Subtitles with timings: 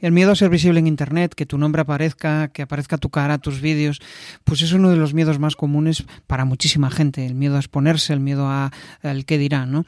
[0.00, 3.38] El miedo a ser visible en Internet, que tu nombre aparezca, que aparezca tu cara,
[3.38, 4.00] tus vídeos,
[4.44, 7.26] pues es uno de los miedos más comunes para muchísima gente.
[7.26, 9.84] El miedo a exponerse, el miedo a, al qué dirán, ¿no?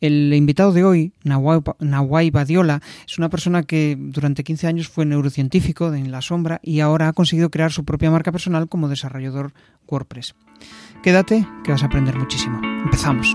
[0.00, 5.92] El invitado de hoy, Nawai Badiola, es una persona que durante 15 años fue neurocientífico
[5.92, 9.52] en la sombra y ahora ha conseguido crear su propia marca personal como desarrollador
[9.88, 10.36] WordPress.
[11.02, 12.60] Quédate que vas a aprender muchísimo.
[12.84, 13.34] Empezamos.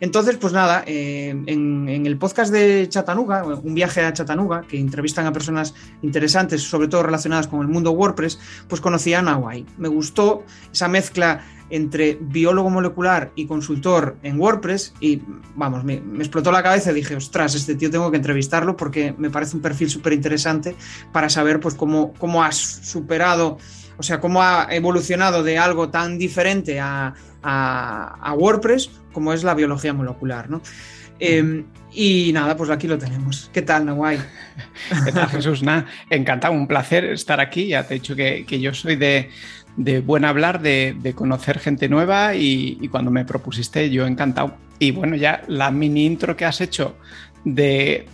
[0.00, 5.26] Entonces, pues nada, eh, en, el podcast de Chattanooga, un viaje a Chattanooga, que entrevistan
[5.26, 9.64] a personas interesantes, sobre todo relacionadas con el mundo WordPress, pues conocí a Nawai.
[9.78, 15.22] Me gustó esa mezcla entre biólogo molecular y consultor en WordPress y
[15.54, 19.30] vamos, me, explotó la cabeza y dije, ostras, este tío tengo que entrevistarlo porque me
[19.30, 20.76] parece un perfil súper interesante
[21.12, 23.56] para saber pues cómo, cómo has superado,
[23.96, 29.54] o sea, cómo ha evolucionado de algo tan diferente a a, WordPress, como es la
[29.54, 30.62] biología molecular, ¿no?
[31.24, 33.48] Em, y nada, pues aquí lo tenemos.
[33.52, 34.18] ¿Qué tal, Nawai?
[35.04, 35.62] ¿Qué tal, Jesús?
[35.62, 37.68] Nada, encantado, un placer estar aquí.
[37.68, 39.30] Ya te he dicho que, yo soy de,
[40.00, 44.56] buen hablar, de, conocer gente nueva y, cuando me propusiste yo encantado.
[44.80, 46.96] Y bueno, ya la mini intro que has hecho
[47.44, 48.08] de,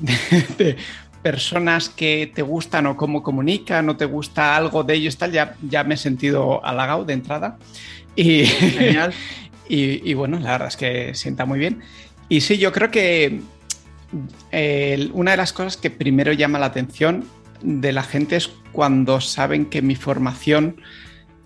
[1.23, 5.55] personas que te gustan o cómo comunican o te gusta algo de ellos, tal, ya,
[5.63, 7.57] ya me he sentido halagado de entrada.
[8.15, 9.15] Y, Genial.
[9.69, 11.81] y, bueno, la verdad es que sienta muy bien.
[12.29, 13.41] Y sí, yo creo que
[15.13, 17.25] una de las cosas que primero llama la atención
[17.63, 20.81] de la gente es cuando saben que mi formación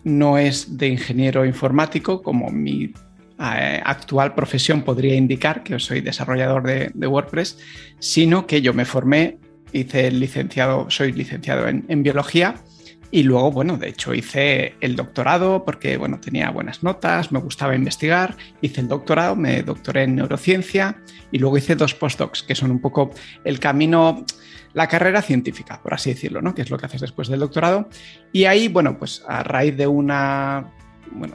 [0.05, 2.93] no es de ingeniero informático, como mi
[3.39, 7.59] eh, actual profesión podría indicar, que soy desarrollador de, WordPress,
[7.99, 9.39] sino que yo me formé,
[9.72, 12.56] hice licenciado, soy licenciado en biología
[13.15, 17.75] y luego, bueno, de hecho hice el doctorado porque, bueno, tenía buenas notas, me gustaba
[17.75, 20.97] investigar, hice el doctorado, me doctoré en neurociencia
[21.31, 23.11] y luego hice dos postdocs, que son un poco
[23.45, 24.25] el camino,
[24.72, 26.55] la carrera científica, por así decirlo, ¿no?
[26.55, 27.87] Que es lo que haces después del doctorado.
[28.33, 30.72] Y ahí, bueno, pues a raíz de una,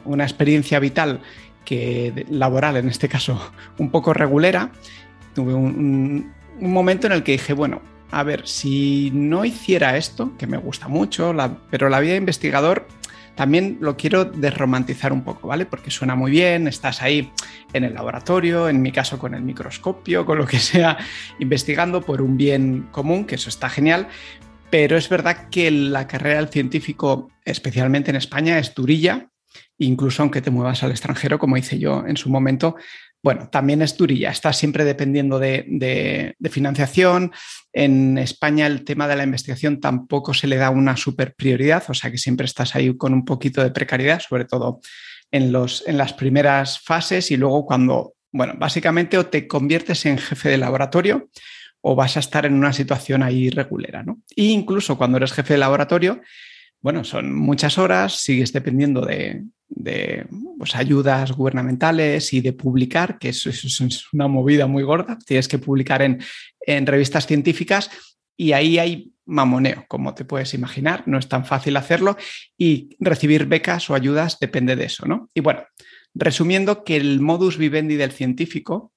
[0.04, 1.20] una experiencia vital
[1.64, 4.72] que laboral, en este caso, un poco regulera,
[5.32, 10.46] tuve un momento en el que dije, bueno, a ver, si no hiciera esto, que
[10.46, 11.34] me gusta mucho,
[11.70, 12.86] pero la vida de investigador
[13.34, 15.64] también lo quiero desromantizar un poco, ¿vale?
[15.64, 17.30] Porque suena muy bien, estás ahí
[17.72, 20.98] en el laboratorio, en mi caso con el microscopio, con lo que sea,
[21.38, 24.08] investigando por un bien común, que eso está genial,
[24.70, 29.28] pero es verdad que la carrera del científico, especialmente en España, es durilla,
[29.78, 32.74] incluso aunque te muevas al extranjero, como hice yo en su momento,
[33.22, 37.32] bueno, también es durilla, está siempre dependiendo de, financiación.
[37.72, 41.94] En España el tema de la investigación tampoco se le da una super prioridad, o
[41.94, 44.80] sea que siempre estás ahí con un poquito de precariedad, sobre todo
[45.30, 50.18] en, los, en las primeras fases y luego cuando, bueno, básicamente o te conviertes en
[50.18, 51.28] jefe de laboratorio
[51.80, 54.20] o vas a estar en una situación ahí regulera, ¿no?
[54.34, 56.20] E incluso cuando eres jefe de laboratorio,
[56.80, 63.80] bueno, son muchas horas, sigues dependiendo de, pues, ayudas gubernamentales y de publicar, que es
[64.12, 65.18] una movida muy gorda.
[65.26, 66.20] Tienes que publicar en,
[66.86, 67.90] revistas científicas
[68.36, 71.04] y ahí hay mamoneo, como te puedes imaginar.
[71.06, 72.16] No es tan fácil hacerlo
[72.56, 75.28] y recibir becas o ayudas depende de eso, ¿no?
[75.34, 75.62] Y bueno,
[76.14, 78.92] resumiendo que el modus vivendi del científico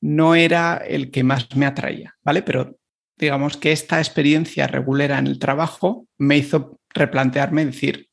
[0.00, 2.42] no era el que más me atraía, ¿vale?
[2.42, 2.78] Pero
[3.16, 8.09] digamos que esta experiencia regulera en el trabajo me hizo replantearme, decir,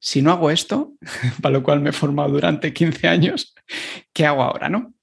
[0.00, 0.94] si no hago esto,
[1.42, 3.54] para lo cual me he formado durante 15 años,
[4.12, 4.68] ¿qué hago ahora?
[4.68, 4.94] ¿no?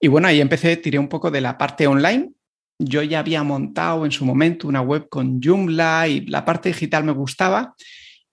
[0.00, 2.32] Y bueno, ahí empecé, tiré un poco de la parte online.
[2.78, 7.04] Yo ya había montado en su momento una web con Joomla y la parte digital
[7.04, 7.74] me gustaba.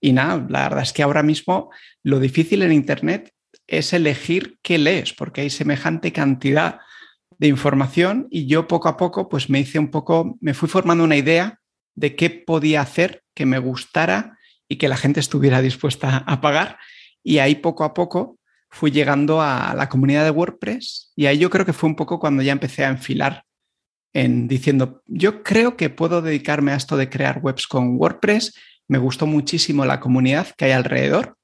[0.01, 1.69] Y nada, la verdad es que ahora mismo
[2.03, 3.31] lo difícil en Internet
[3.67, 6.79] es elegir qué lees, porque hay semejante cantidad
[7.37, 11.03] de información y yo poco a poco pues me hice un poco, me fui formando
[11.03, 11.59] una idea
[11.95, 14.32] de qué podía hacer que me gustara
[14.73, 16.79] y que la gente estuviera dispuesta a pagar.
[17.23, 18.39] Y ahí poco a poco
[18.71, 22.19] fui llegando a la comunidad de WordPress y ahí yo creo que fue un poco
[22.19, 23.43] cuando ya empecé a enfilar
[24.13, 28.55] en diciendo, yo creo que puedo dedicarme a esto de crear webs con WordPress.
[28.87, 31.37] Me gustó muchísimo la comunidad que hay alrededor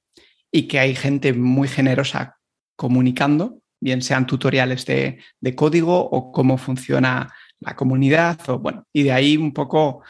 [0.50, 2.36] y que hay gente muy generosa
[2.76, 9.04] comunicando, bien sean tutoriales de, de código o cómo funciona la comunidad o bueno, y
[9.04, 10.02] de ahí un poco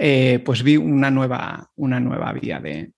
[0.00, 2.92] eh, pues vi una nueva, una nueva vía de,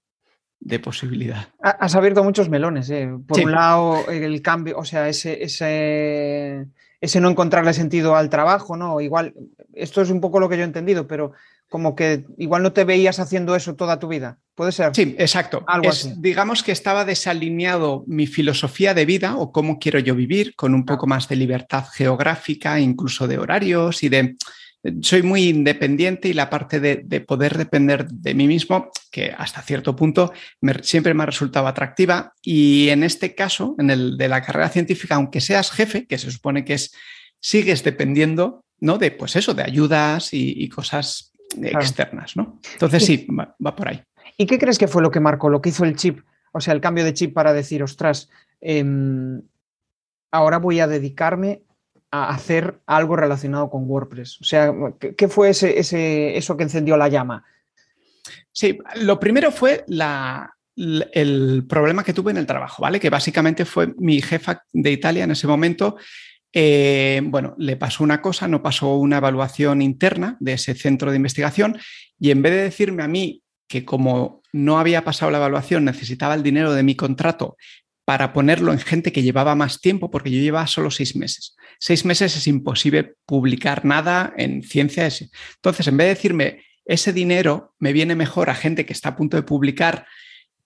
[0.80, 1.48] posibilidad.
[1.62, 2.90] Has abierto muchos melones.
[2.90, 3.08] ¿eh?
[3.26, 6.66] Por un lado, el cambio, o sea, ese, ese,
[7.00, 9.00] ese, no encontrarle sentido al trabajo, ¿no?
[9.00, 9.32] Igual,
[9.72, 11.32] esto es un poco lo que yo he entendido, pero
[11.70, 14.38] como que igual no te veías haciendo eso toda tu vida.
[14.54, 14.94] ¿Puede ser?
[14.94, 15.64] Sí, exacto.
[15.66, 16.12] Algo así.
[16.18, 20.84] Digamos que estaba desalineado mi filosofía de vida o cómo quiero yo vivir, con un
[20.84, 24.36] poco más de libertad geográfica, incluso de horarios y de...
[25.02, 29.94] Soy muy independiente y la parte de, poder depender de mí mismo, que hasta cierto
[29.94, 30.32] punto
[30.82, 32.32] siempre me ha resultado atractiva.
[32.42, 36.30] Y en este caso, en el de la carrera científica, aunque seas jefe, que se
[36.30, 36.92] supone que es,
[37.40, 38.96] sigues dependiendo ¿no?
[38.96, 42.60] De, pues eso, de ayudas y cosas externas, ¿no?
[42.72, 44.02] Entonces sí, va, por ahí.
[44.36, 46.20] ¿Y qué crees que fue lo que marcó, lo que hizo el chip?
[46.52, 48.28] O sea, el cambio de chip para decir, ostras,
[48.60, 49.42] em,
[50.30, 51.62] ahora voy a dedicarme
[52.10, 54.40] a hacer algo relacionado con WordPress.
[54.40, 54.72] O sea,
[55.16, 57.44] ¿qué, fue ese, ese, eso que encendió la llama?
[58.52, 62.98] Sí, lo primero fue la, el problema que tuve en el trabajo, ¿vale?
[62.98, 65.96] Que básicamente fue mi jefa de Italia en ese momento
[66.52, 71.16] eh, bueno, le pasó una cosa, no pasó una evaluación interna de ese centro de
[71.16, 71.78] investigación
[72.18, 76.34] y en vez de decirme a mí que como no había pasado la evaluación necesitaba
[76.34, 77.56] el dinero de mi contrato
[78.10, 81.54] para ponerlo en gente que llevaba más tiempo, porque yo llevaba solo seis meses.
[81.78, 85.08] Seis meses es imposible publicar nada en ciencia.
[85.54, 89.16] Entonces, en vez de decirme, ese dinero me viene mejor a gente que está a
[89.16, 90.08] punto de publicar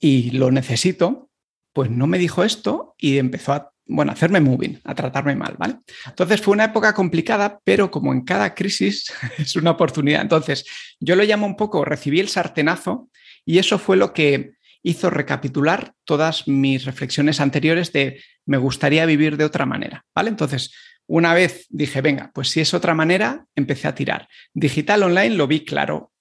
[0.00, 1.28] y lo necesito,
[1.74, 5.80] pues no me dijo esto y empezó a bueno, hacerme moving, a tratarme mal, ¿vale?
[6.06, 10.22] Entonces fue una época complicada, pero como en cada crisis es una oportunidad.
[10.22, 10.64] Entonces,
[10.98, 13.10] yo lo llamo un poco, recibí el sartenazo
[13.44, 14.54] y eso fue lo que
[14.84, 20.28] hizo recapitular todas mis reflexiones anteriores de me gustaría vivir de otra manera, ¿vale?
[20.28, 20.72] Entonces,
[21.06, 24.28] una vez dije, venga, pues si es otra manera, empecé a tirar.
[24.52, 26.12] Digital online lo vi claro,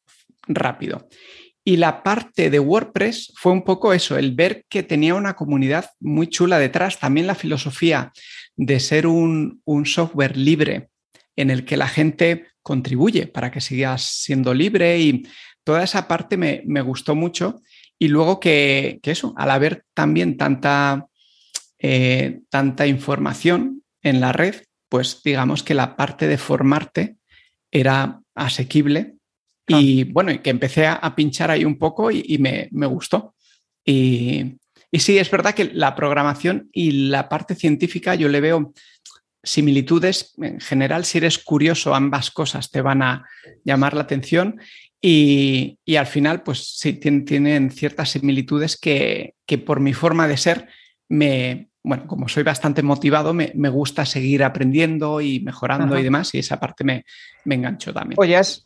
[0.48, 1.08] rápido.
[1.66, 5.90] Y la parte de WordPress fue un poco eso, el ver que tenía una comunidad
[6.00, 8.12] muy chula detrás, también la filosofía
[8.56, 10.90] de ser un, software libre
[11.36, 15.24] en el que la gente contribuye para que sigas siendo libre y
[15.64, 17.62] toda esa parte me, gustó mucho.
[18.00, 21.08] Y luego que, eso, al haber también tanta,
[21.80, 24.56] eh, tanta información en la red,
[24.90, 27.16] pues digamos que la parte de formarte
[27.72, 29.16] era asequible
[29.68, 33.36] y bueno, y que empecé a, pinchar ahí un poco y, me, gustó.
[33.86, 34.58] Y,
[34.92, 38.74] sí, es verdad que la programación y la parte científica yo le veo
[39.42, 40.34] similitudes.
[40.38, 43.26] En general, si eres curioso, ambas cosas te van a
[43.64, 44.60] llamar la atención.
[45.06, 50.70] Y, al final, pues sí, tienen, ciertas similitudes que, que, por mi forma de ser
[51.10, 56.40] me, bueno, como soy bastante motivado, me, gusta seguir aprendiendo y mejorando y demás, y
[56.40, 57.04] esa parte me,
[57.44, 58.18] me enganchó también.
[58.18, 58.66] Oye, has,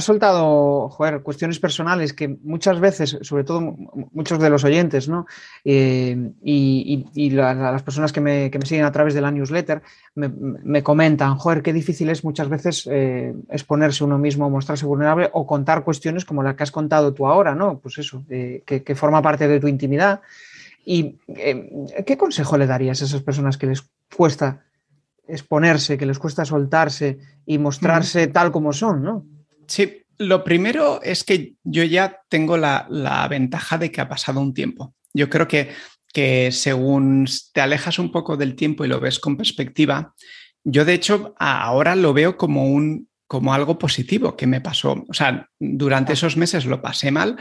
[0.00, 3.60] soltado, joder, cuestiones personales que muchas veces, sobre todo
[4.12, 5.26] muchos de los oyentes, ¿no?
[5.62, 9.82] Eh, y, las personas que me, siguen a través de la newsletter
[10.14, 15.46] me, comentan, joder, qué difícil es muchas veces eh, exponerse uno mismo, mostrarse vulnerable o
[15.46, 17.78] contar cuestiones como la que has contado tú ahora, ¿no?
[17.78, 20.22] Pues eso, que, que forma parte de tu intimidad.
[20.84, 23.82] ¿Y em, qué consejo le darías a esas personas que les
[24.14, 24.64] cuesta
[25.26, 29.26] exponerse, que les cuesta soltarse y mostrarse tal como son, ¿no?
[29.66, 34.52] Sí, lo primero es que yo ya tengo la, ventaja de que ha pasado un
[34.52, 34.94] tiempo.
[35.14, 35.70] Yo creo que,
[36.12, 40.14] que según te alejas un poco del tiempo y lo ves con perspectiva,
[40.62, 45.04] yo de hecho ahora lo veo como un como algo positivo que me pasó.
[45.08, 47.36] O sea, durante esos meses lo pasé mal,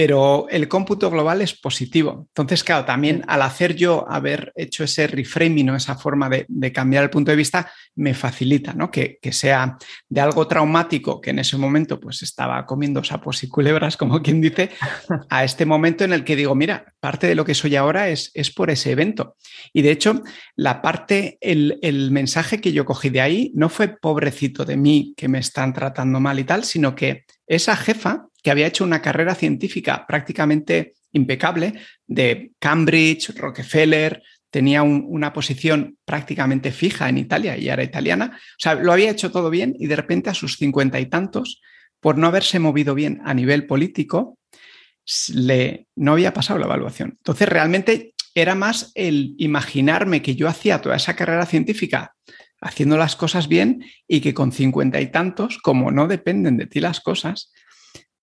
[0.00, 2.28] pero el cómputo global es positivo.
[2.28, 7.02] Entonces, claro, también al hacer yo haber hecho ese reframing o esa forma de, cambiar
[7.02, 8.92] el punto de vista, me facilita, ¿no?
[8.92, 9.76] Que, sea
[10.08, 14.40] de algo traumático que en ese momento pues estaba comiendo sapos y culebras, como quien
[14.40, 14.70] dice,
[15.30, 18.30] a este momento en el que digo, mira, parte de lo que soy ahora es,
[18.34, 19.34] es por ese evento.
[19.72, 20.22] Y de hecho,
[20.54, 25.12] la parte, el, el mensaje que yo cogí de ahí no fue pobrecito de mí
[25.16, 29.02] que me están tratando mal y tal, sino que esa jefa que había hecho una
[29.02, 31.74] carrera científica prácticamente impecable
[32.06, 38.32] de Cambridge, Rockefeller, tenía una posición prácticamente fija en Italia y era italiana.
[38.34, 41.60] O sea, lo había hecho todo bien y de repente a sus cincuenta y tantos,
[42.00, 44.38] por no haberse movido bien a nivel político,
[45.34, 47.14] le, no había pasado la evaluación.
[47.18, 52.14] Entonces, realmente era más el imaginarme que yo hacía toda esa carrera científica
[52.60, 56.80] haciendo las cosas bien y que con cincuenta y tantos, como no dependen de ti
[56.80, 57.52] las cosas,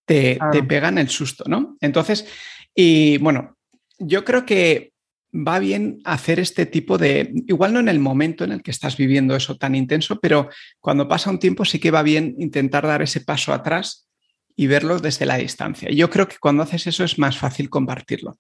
[0.06, 1.78] te, pegan el susto, ¿no?
[1.82, 2.26] Entonces,
[2.74, 3.58] y bueno,
[3.98, 4.94] yo creo que
[5.36, 8.96] va bien hacer este tipo de, igual no en el momento en el que estás
[8.96, 13.02] viviendo eso tan intenso, pero cuando pasa un tiempo sí que va bien intentar dar
[13.02, 14.08] ese paso atrás
[14.56, 15.90] y verlo desde la distancia.
[15.92, 18.38] Yo creo que cuando haces eso es más fácil compartirlo.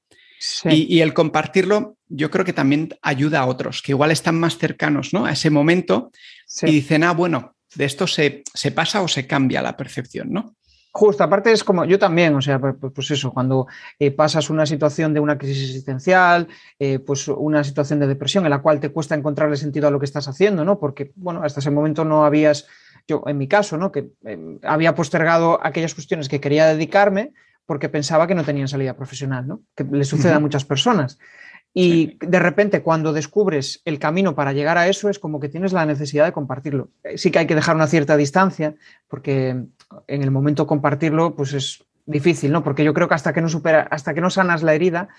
[0.65, 5.13] Y, el compartirlo, yo creo que también ayuda a otros, que igual están más cercanos
[5.13, 5.25] ¿no?
[5.25, 6.11] a ese momento
[6.61, 10.55] y dicen, ah, bueno, de esto se, se, pasa o se cambia la percepción, ¿no?
[10.97, 13.67] Justo, aparte es como yo también, o sea, pues, pues eso, cuando
[13.99, 16.47] eh, pasas una situación de una crisis existencial,
[16.79, 19.99] eh, pues una situación de depresión en la cual te cuesta encontrarle sentido a lo
[19.99, 20.79] que estás haciendo, ¿no?
[20.79, 22.67] Porque, bueno, hasta ese momento no habías,
[23.09, 23.91] yo en mi caso, ¿no?
[23.91, 27.33] Que eh, había postergado aquellas cuestiones que quería dedicarme
[27.65, 29.63] porque pensaba que no tenían salida profesional, ¿no?
[29.75, 31.19] Que le sucede a muchas personas.
[31.77, 35.73] Y de repente cuando descubres el camino para llegar a eso es como que tienes
[35.73, 36.89] la necesidad de compartirlo.
[37.03, 38.75] Eh, sí que hay que dejar una cierta distancia
[39.09, 39.61] porque
[40.07, 42.63] en el momento compartirlo pues es difícil, ¿no?
[42.63, 45.09] Porque yo creo que hasta que no supera, hasta que no sanas la herida,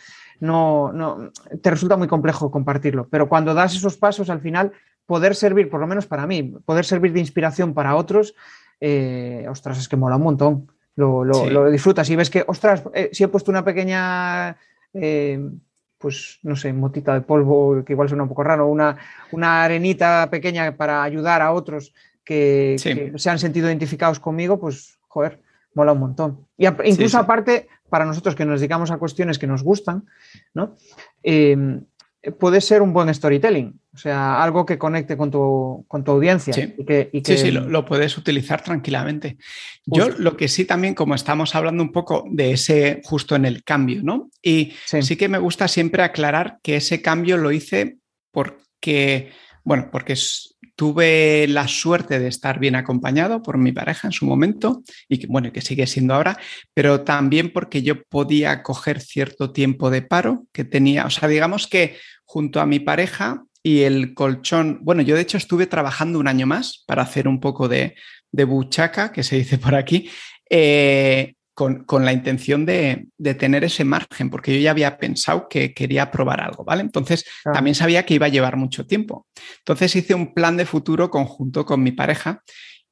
[0.41, 1.31] no, no
[1.63, 3.09] te resulta muy complejo compartirlo.
[3.09, 4.73] Pero cuando das esos pasos al final
[5.07, 8.35] poder servir, por lo menos para mí, poder servir de inspiración para otros,
[8.81, 13.25] eh, ostras, es que mola un montón lo, disfrutas y ves que, ostras, eh, si
[13.25, 14.57] he puesto una pequeña,
[14.95, 15.39] eh,
[15.99, 18.97] pues no sé, motita de polvo, que igual suena un poco raro, una,
[19.33, 21.93] una arenita pequeña para ayudar a otros
[22.27, 22.77] que,
[23.17, 25.41] se han sentido identificados conmigo, pues, joder,
[25.73, 26.47] mola un montón.
[26.59, 30.05] Y incluso aparte, para nosotros que nos dedicamos a cuestiones que nos gustan,
[30.53, 30.75] ¿no?
[31.23, 31.81] Eh,
[32.33, 36.53] puede ser un buen storytelling, o sea, algo que conecte con tu, con tu audiencia.
[36.53, 36.75] Sí,
[37.23, 39.37] sí, lo, puedes utilizar tranquilamente.
[39.85, 43.63] Yo lo que sí también, como estamos hablando un poco de ese justo en el
[43.63, 44.31] cambio, ¿no?
[44.43, 47.99] Y sí, que me gusta siempre aclarar que ese cambio lo hice
[48.33, 49.31] porque,
[49.65, 50.17] bueno, porque
[50.77, 55.27] tuve la suerte de estar bien acompañado por mi pareja en su momento y que,
[55.27, 56.39] bueno, que sigue siendo ahora,
[56.75, 61.67] pero también porque yo podía coger cierto tiempo de paro que tenía, o sea, digamos
[61.67, 66.29] que junto a mi pareja y el colchón, bueno, yo de hecho estuve trabajando un
[66.29, 67.97] año más para hacer un poco de,
[68.31, 70.11] buchaca, que se dice por aquí,
[70.51, 73.09] eh, con, la intención de,
[73.39, 76.83] tener ese margen, porque yo ya había pensado que quería probar algo, ¿vale?
[76.83, 79.27] Entonces también sabía que iba a llevar mucho tiempo.
[79.61, 82.43] Entonces hice un plan de futuro conjunto con mi pareja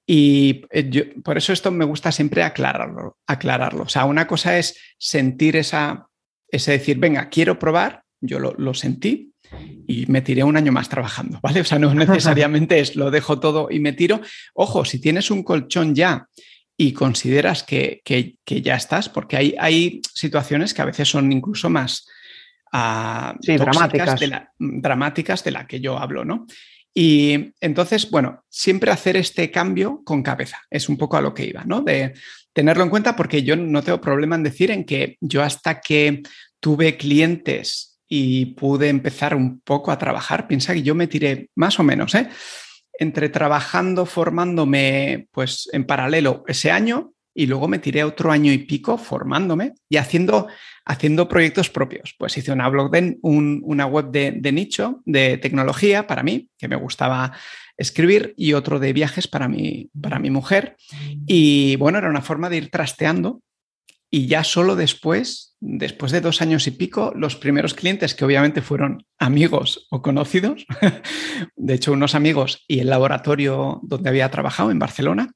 [0.06, 3.82] y eh, por eso esto me gusta siempre aclararlo, aclararlo.
[3.82, 6.08] O sea, una cosa es sentir esa,
[6.48, 9.34] ese decir, venga, quiero probar, yo lo, sentí
[9.86, 11.60] y me tiré un año más trabajando, ¿vale?
[11.60, 14.22] O sea, no necesariamente es lo dejo todo y me tiro.
[14.54, 16.28] Ojo, si tienes un colchón ya
[16.76, 18.02] y consideras que,
[18.46, 22.06] ya estás, porque hay, hay, situaciones que a veces son incluso más
[22.72, 24.18] uh, dramáticas.
[24.18, 26.46] De la, dramáticas de la que yo hablo, ¿no?
[26.92, 31.44] Y entonces, bueno, siempre hacer este cambio con cabeza, es un poco a lo que
[31.46, 31.80] iba, ¿no?
[31.80, 32.14] De
[32.52, 36.22] tenerlo en cuenta porque yo no tengo problema en decir en que yo hasta que
[36.60, 40.46] tuve clientes y pude empezar un poco a trabajar.
[40.46, 42.28] Piensa que yo me tiré más o menos, ¿eh?
[42.98, 48.58] Entre trabajando, formándome, pues en paralelo ese año y luego me tiré otro año y
[48.58, 50.46] pico formándome y haciendo,
[50.84, 52.14] haciendo proyectos propios.
[52.16, 56.68] Pues hice una blog, de, una web de, de, nicho de tecnología para mí, que
[56.68, 57.32] me gustaba
[57.76, 60.76] escribir, y otro de viajes para mi, para mi mujer.
[61.26, 63.40] Y bueno, era una forma de ir trasteando
[64.14, 68.62] y ya solo después, después de dos años y pico, los primeros clientes, que obviamente
[68.62, 70.66] fueron amigos o conocidos,
[71.56, 75.32] de hecho unos amigos y el laboratorio donde había trabajado en Barcelona,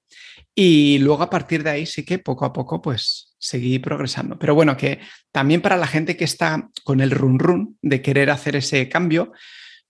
[0.55, 4.39] y luego a partir de ahí sí que poco a poco pues seguí progresando.
[4.39, 5.01] Pero bueno, que
[5.33, 9.33] también para la gente que está con el run run de querer hacer ese cambio,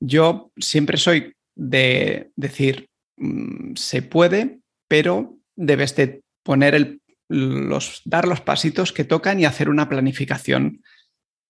[0.01, 8.27] yo siempre soy de decir, mm, se puede, pero debes de poner el los, dar
[8.27, 10.83] los pasitos que tocan y hacer una planificación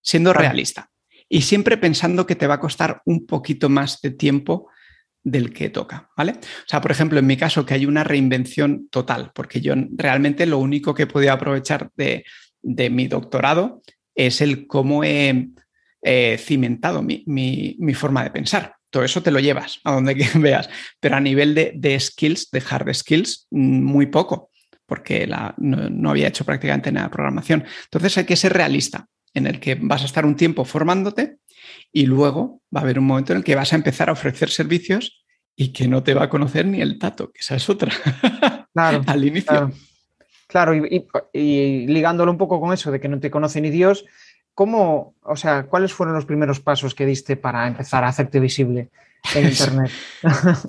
[0.03, 0.91] siendo realista.
[1.29, 4.69] Y siempre pensando que te va a costar un poquito más de tiempo
[5.23, 6.33] del que toca, ¿vale?
[6.33, 10.47] O sea, por ejemplo, en mi caso, que hay una reinvención total, porque yo realmente
[10.47, 12.25] lo único que he podido aprovechar de,
[12.63, 13.83] mi doctorado
[14.15, 15.51] es el cómo he
[16.39, 18.77] cimentado mi, forma de pensar.
[18.91, 22.63] Todo eso te lo llevas a donde veas, pero a nivel de, de skills, de
[22.67, 24.51] hard skills, mm, muy poco
[24.89, 25.29] porque
[25.59, 27.65] no, había hecho prácticamente nada de programación.
[27.85, 31.37] Entonces hay que ser realista, en el que vas a estar un tiempo formándote
[31.93, 34.49] y luego va a haber un momento en el que vas a empezar a ofrecer
[34.49, 35.23] servicios
[35.55, 37.93] y que no te va a conocer ni el tato, que esa es otra.
[38.75, 39.03] Claro.
[39.09, 39.73] Al inicio.
[40.47, 44.05] Claro, y, ligándolo un poco con eso de que no te conoce ni Dios,
[44.55, 48.91] ¿cómo, o sea, cuáles fueron los primeros pasos que diste para empezar a hacerte visible?
[49.35, 49.91] En Internet.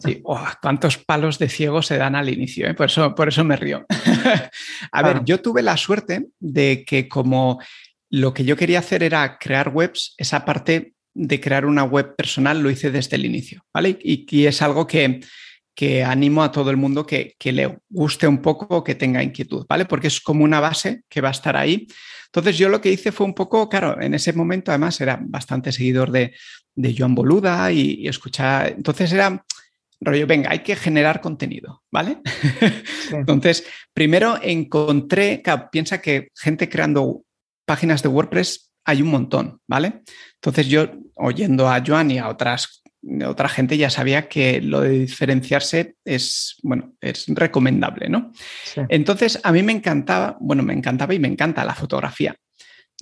[0.04, 0.22] Sí.
[0.24, 2.68] Oh, ¿Cuántos palos de ciego se dan al inicio?
[2.68, 2.74] Eh?
[2.74, 3.86] Por, eso, por eso me río.
[4.92, 7.60] a ver, yo tuve la suerte de que como
[8.10, 12.62] lo que yo quería hacer era crear webs, esa parte de crear una web personal
[12.62, 13.98] lo hice desde el inicio, ¿vale?
[14.02, 15.20] Y, es algo que,
[15.76, 19.22] que animo a todo el mundo que, que le guste un poco o que tenga
[19.22, 19.86] inquietud, ¿vale?
[19.86, 21.88] Porque es como una base que va a estar ahí.
[22.28, 25.72] Entonces yo lo que hice fue un poco, claro, en ese momento además era bastante
[25.72, 26.34] seguidor de,
[26.80, 29.46] de Joan Boluda y, escuchar, entonces era
[30.02, 32.20] rollo, venga, hay que generar contenido, ¿vale?
[33.12, 37.24] entonces, primero encontré, piensa que gente creando
[37.66, 40.04] páginas de WordPress hay un montón, ¿vale?
[40.36, 42.82] Entonces yo, oyendo a Joan y a otras
[43.26, 48.34] otra gente ya sabía que lo de diferenciarse es, bueno, es recomendable, ¿no?
[48.90, 52.36] Entonces, a mí me encantaba, bueno, me encantaba y me encanta la fotografía.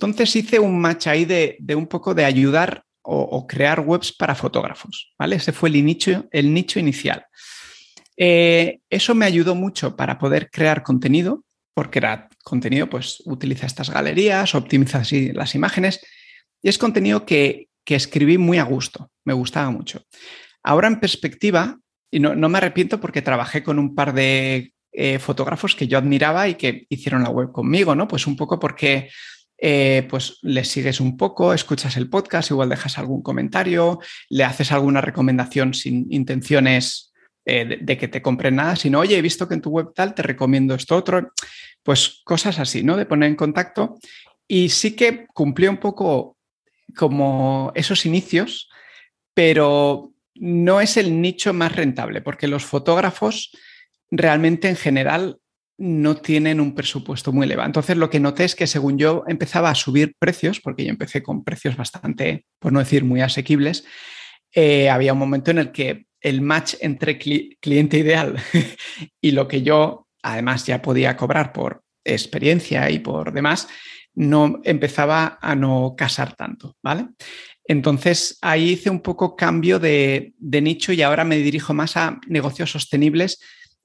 [0.00, 5.14] Entonces hice un match ahí de, un poco de ayudar o, crear webs para fotógrafos,
[5.18, 5.36] ¿vale?
[5.36, 7.24] Ese fue el nicho, el nicho inicial.
[8.16, 13.88] Eh, eso me ayudó mucho para poder crear contenido, porque era contenido, pues utiliza estas
[13.88, 16.00] galerías, optimiza así las imágenes,
[16.60, 20.02] y es contenido que, que escribí muy a gusto, me gustaba mucho.
[20.62, 21.78] Ahora en perspectiva,
[22.10, 26.48] y no, me arrepiento porque trabajé con un par de eh, fotógrafos que yo admiraba
[26.48, 28.06] y que hicieron la web conmigo, ¿no?
[28.06, 29.08] Pues un poco porque
[29.60, 33.98] eh, pues les sigues un poco, escuchas el podcast, igual dejas algún comentario,
[34.28, 37.12] le haces alguna recomendación sin intenciones
[37.44, 40.14] eh, de, que te compren nada, sino, oye, he visto que en tu web tal
[40.14, 41.32] te recomiendo esto otro,
[41.82, 42.96] pues cosas así, ¿no?
[42.96, 43.98] De poner en contacto.
[44.46, 46.36] Y sí que cumplió un poco
[46.94, 48.68] como esos inicios,
[49.34, 53.50] pero no es el nicho más rentable, porque los fotógrafos
[54.10, 55.38] realmente en general
[55.78, 57.66] no tienen un presupuesto muy elevado.
[57.66, 61.22] Entonces lo que noté es que según yo empezaba a subir precios, porque yo empecé
[61.22, 63.84] con precios bastante, por no decir muy asequibles,
[64.52, 68.36] eh, había un momento en el que el match entre cliente ideal
[69.20, 73.68] y lo que yo además ya podía cobrar por experiencia y por demás,
[74.14, 77.08] no empezaba a no casar tanto, ¿vale?
[77.64, 82.70] Entonces ahí hice un poco cambio de, nicho y ahora me dirijo más a negocios
[82.70, 83.38] sostenibles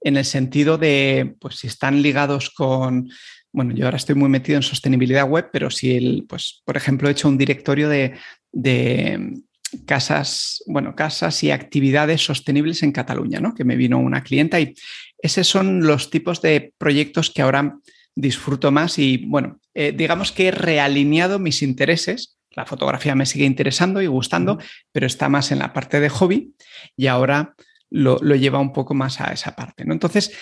[0.03, 3.09] en el sentido de, pues si están ligados con,
[3.51, 7.07] bueno, yo ahora estoy muy metido en sostenibilidad web, pero si el, pues, por ejemplo,
[7.07, 8.13] he hecho un directorio de,
[8.51, 9.41] de
[9.85, 13.53] casas, bueno, casas y actividades sostenibles en Cataluña, ¿no?
[13.53, 14.73] Que me vino una clienta y
[15.17, 17.77] esos son los tipos de proyectos que ahora
[18.15, 22.37] disfruto más y bueno, eh, digamos que he realineado mis intereses.
[22.51, 24.59] La fotografía me sigue interesando y gustando,
[24.91, 26.53] pero está más en la parte de hobby
[26.95, 27.55] y ahora
[27.93, 29.85] lo, lleva un poco más a esa parte.
[29.85, 29.93] ¿no?
[29.93, 30.35] Entonces,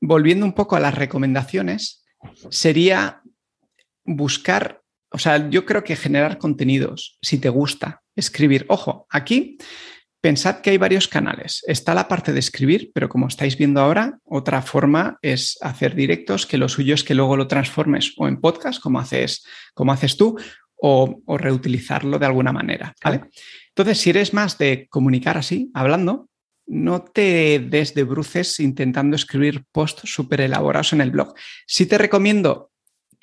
[0.00, 2.04] volviendo un poco a las recomendaciones,
[2.50, 3.22] sería
[4.04, 9.58] buscar, o sea, yo creo que generar contenidos, si te gusta escribir, ojo, aquí
[10.22, 11.64] Pensad que hay varios canales.
[11.66, 16.46] Está la parte de escribir, pero como estáis viendo ahora, otra forma es hacer directos,
[16.46, 20.16] que lo suyo es que luego lo transformes o en podcast, como haces, como haces
[20.16, 20.38] tú,
[20.76, 22.94] o, reutilizarlo de alguna manera.
[23.02, 23.22] ¿vale?
[23.70, 26.28] Entonces, si eres más de comunicar así, hablando,
[26.66, 31.34] no te des de bruces intentando escribir posts súper elaborados en el blog.
[31.66, 32.70] Sí te recomiendo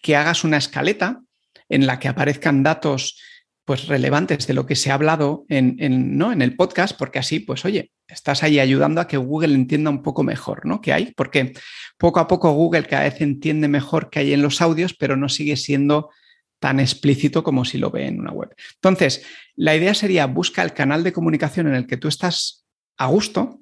[0.02, 1.21] que hagas una escaleta
[1.67, 3.19] en la que aparezcan datos
[3.69, 6.32] pues relevantes de lo que se ha hablado en, ¿no?
[6.32, 10.02] en el podcast, porque así, pues oye, estás ahí ayudando a que Google entienda un
[10.02, 10.82] poco mejor, ¿no?
[10.82, 11.13] ¿Qué hay?
[11.15, 11.54] Porque
[11.99, 15.30] poco a poco Google cada vez entiende mejor qué hay en los audios, pero no
[15.30, 16.10] sigue siendo
[16.60, 18.56] tan explícito como si lo ve en una web.
[18.73, 19.23] Entonces,
[19.56, 22.65] la idea sería busca el canal de comunicación en el que tú estás
[22.99, 23.62] a gusto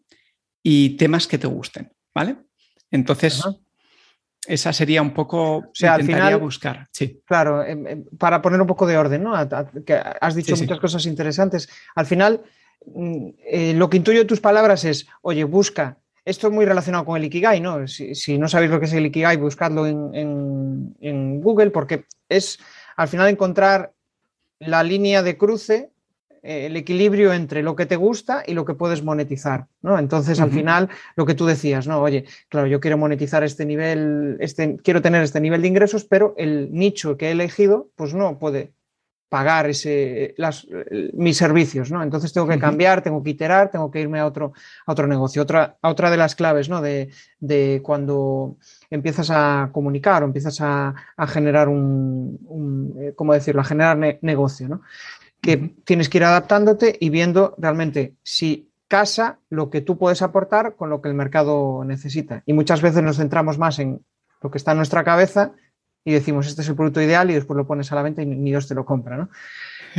[0.62, 2.36] y temas que te gusten, ¿vale?
[2.92, 3.42] Entonces,
[4.46, 6.88] esa sería un poco, o sea, intentaría buscar.
[6.92, 7.22] Sí.
[7.26, 9.34] Claro, em, em, para poner un poco de orden, ¿no?
[9.86, 11.70] Que has dicho muchas cosas interesantes.
[11.96, 12.42] Al final,
[12.86, 15.98] mm, eh, lo que intuyo de tus palabras es, oye, busca.
[16.26, 17.88] Esto es muy relacionado con el Ikigai, ¿no?
[17.88, 22.60] Si, no sabéis lo que es el Ikigai, buscadlo en, en Google, porque es
[22.98, 23.94] al final encontrar
[24.60, 25.92] la línea de cruce
[26.44, 29.98] el equilibrio entre lo que te gusta y lo que puedes monetizar, ¿no?
[30.00, 32.02] Entonces, al final, lo que tú decías, ¿no?
[32.02, 36.34] Oye, claro, yo quiero monetizar este nivel, este, quiero tener este nivel de ingresos, pero
[36.38, 38.74] el nicho que he elegido, pues no puede
[39.30, 40.36] pagar ese,
[41.14, 42.02] mis servicios, ¿no?
[42.02, 44.54] Entonces tengo que cambiar, tengo que iterar, tengo que irme a otro,
[44.86, 45.42] a otro negocio.
[45.42, 46.82] Otra, otra de las claves, ¿no?
[46.82, 48.58] De, cuando
[48.90, 50.96] empiezas a comunicar o empiezas a,
[51.28, 54.82] generar un, eh, ¿cómo decirlo?, a generar negocio, ¿no?
[55.42, 60.76] Que tienes que ir adaptándote y viendo realmente si casa lo que tú puedes aportar
[60.76, 62.44] con lo que el mercado necesita.
[62.46, 64.04] Y muchas veces nos centramos más en
[64.42, 65.54] lo que está en nuestra cabeza
[66.04, 68.26] y decimos, este es el producto ideal y después lo pones a la venta y
[68.26, 69.18] ni Dios te lo compra.
[69.18, 69.30] ¿no?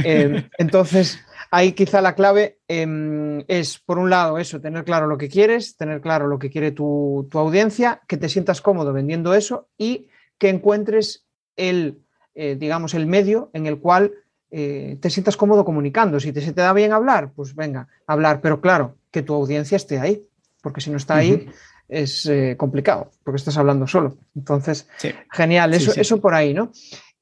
[0.05, 1.19] Eh, entonces,
[1.51, 5.77] ahí quizá la clave em, es, por un lado, eso, tener claro lo que quieres,
[5.77, 10.07] tener claro lo que quiere tu, audiencia, que te sientas cómodo vendiendo eso y
[10.39, 11.99] que encuentres el,
[12.37, 14.13] eh, digamos, el medio en el cual
[14.51, 16.21] eh, te sientas cómodo comunicando.
[16.21, 19.77] Si te, se te da bien hablar, pues venga, hablar, pero claro, que tu audiencia
[19.77, 20.25] esté ahí.
[20.63, 21.49] porque si no está ahí
[21.89, 24.19] es eh, complicado, porque estás hablando solo.
[24.37, 24.89] Entonces,
[25.33, 26.71] genial, eso, eso por ahí, ¿no?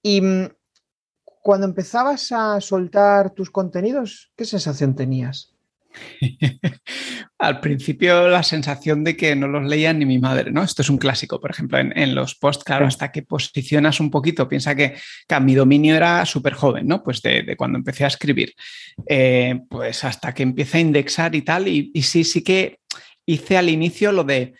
[0.02, 0.48] Y mm,
[1.42, 5.55] cuando empezabas a soltar tus contenidos, ¿qué sensación tenías?
[7.38, 10.62] Al principio la sensación de que no los leía ni mi madre, ¿no?
[10.62, 14.48] Esto es un clásico, por ejemplo, en, los posts, claro, hasta que posicionas un poquito,
[14.48, 14.96] piensa que,
[15.40, 17.02] mi dominio era súper joven, ¿no?
[17.02, 18.54] Pues de, cuando empecé a escribir,
[19.08, 22.78] eh, pues hasta que empecé a indexar y tal, y, sí, sí que
[23.26, 24.54] hice al inicio lo de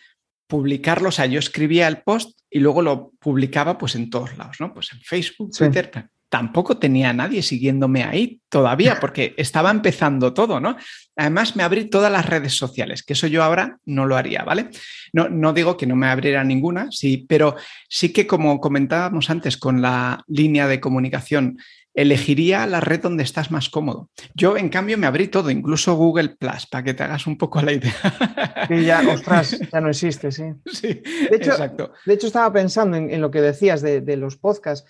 [0.47, 4.57] publicarlo, o sea, yo escribía el post y luego lo publicaba pues en todos lados,
[4.59, 4.73] ¿no?
[4.73, 10.77] Pues en Facebook, Twitter, tampoco tenía nadie siguiéndome ahí todavía, porque estaba empezando todo, ¿no?
[11.15, 14.69] Además, me abrí todas las redes sociales, que eso yo ahora no lo haría, ¿vale?
[15.13, 17.55] No, no digo que no me abriera ninguna, sí, pero
[17.89, 21.57] sí que como comentábamos antes con la línea de comunicación,
[21.97, 24.11] elegiría la red donde estás más cómodo.
[24.35, 27.59] Yo, en cambio, me abrí todo, incluso Google Plus, para que te hagas un poco
[27.63, 28.67] la idea.
[28.67, 30.43] Sí, ya, ostras, ya no existe, sí.
[30.67, 31.93] Sí, de hecho, exacto.
[32.05, 34.87] De hecho, estaba pensando en, lo que decías de, de los podcasts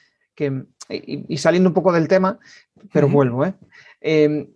[0.90, 2.40] y, saliendo un poco del tema,
[2.94, 3.54] pero vuelvo, ¿eh?
[4.02, 4.48] Em,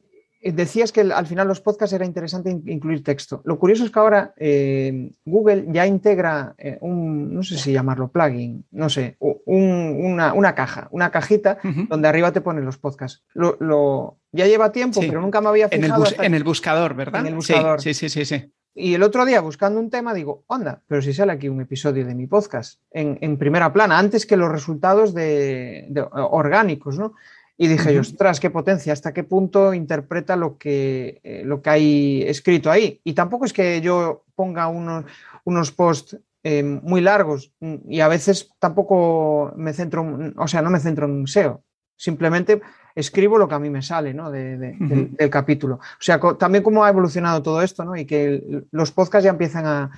[0.43, 3.41] decías que al final los podcasts era interesante incluir texto.
[3.45, 8.11] Lo curioso es que ahora em, Google ya integra eh, un, no sé si llamarlo
[8.11, 11.57] plugin, no sé, una, caja, una cajita
[11.89, 13.23] donde arriba te ponen los podcasts.
[13.33, 16.05] Lo, ya lleva tiempo, pero nunca me había fijado.
[16.19, 17.21] En el, buscador, ¿verdad?
[17.21, 17.81] En el buscador.
[17.81, 18.25] sí, sí, sí.
[18.25, 18.51] sí.
[18.73, 22.05] Y el otro día, buscando un tema, digo, onda, pero si sale aquí un episodio
[22.05, 27.13] de mi podcast en, primera plana, antes que los resultados de, orgánicos, ¿no?
[27.57, 32.23] Y dije, ostras, qué potencia, hasta qué punto interpreta lo que, eh, lo que hay
[32.23, 32.99] escrito ahí.
[33.03, 35.05] Y tampoco es que yo ponga unos,
[35.43, 37.53] unos posts eh, muy largos
[37.87, 41.61] y a veces tampoco me centro, o sea, no me centro en un SEO.
[41.97, 42.61] Simplemente
[42.95, 44.31] escribo lo que a mí me sale ¿no?
[44.31, 45.75] del, capítulo.
[45.75, 47.95] O sea, también cómo ha evolucionado todo esto ¿no?
[47.95, 49.91] y que los podcasts ya empiezan a,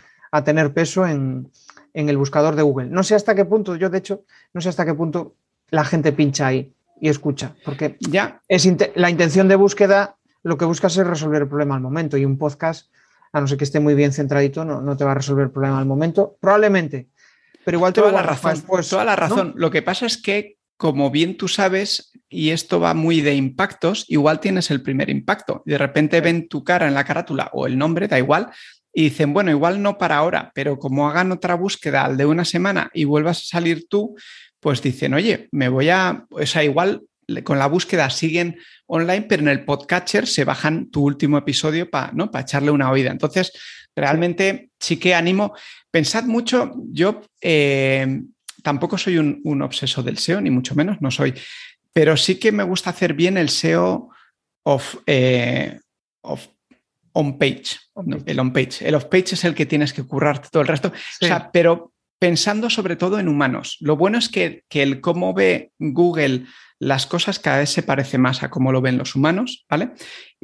[0.44, 1.50] tener peso en,
[1.94, 2.90] el buscador de Google.
[2.90, 5.36] No sé hasta qué punto, yo de hecho, no sé hasta qué punto
[5.70, 10.66] la gente pincha ahí y escucha, porque ya es la intención de búsqueda, lo que
[10.66, 12.92] buscas es resolver el problema al momento y un podcast,
[13.32, 15.52] a no ser que esté muy bien centradito, no, no te va a resolver el
[15.52, 17.10] problema al momento, probablemente.
[17.64, 18.62] Pero igual te toda la razón.
[18.90, 19.54] Toda la razón.
[19.56, 24.06] Lo que pasa es que como bien tú sabes, y esto va muy de impactos,
[24.08, 25.62] igual tienes el primer impacto.
[25.66, 28.50] De repente ven tu cara en la carátula o el nombre, da igual,
[28.94, 32.46] y dicen, bueno, igual no para ahora, pero como hagan otra búsqueda al de una
[32.46, 34.16] semana y vuelvas a salir tú,
[34.60, 37.02] pues dicen, oye, me voy a, o sea, igual
[37.44, 42.12] con la búsqueda siguen online, pero en el podcatcher se bajan tu último episodio para
[42.12, 42.30] ¿no?
[42.34, 43.12] echarle una oída.
[43.12, 43.52] Entonces,
[43.96, 45.54] realmente sí que animo,
[45.90, 48.22] pensad mucho, yo eh,
[48.64, 51.36] tampoco soy un, obseso del SEO, ni mucho menos, no soy,
[51.94, 54.10] pero sí que me gusta hacer bien el SEO
[54.64, 55.80] of, eh,
[57.14, 57.78] on page,
[58.26, 58.88] el on page.
[58.88, 60.92] El off page es el que tienes que currarte todo el resto,
[61.52, 63.78] pero pensando sobre todo en humanos.
[63.82, 66.46] Lo bueno es que, que el cómo ve Google
[66.80, 69.92] las cosas cada vez se parece más a cómo lo ven los humanos, ¿vale?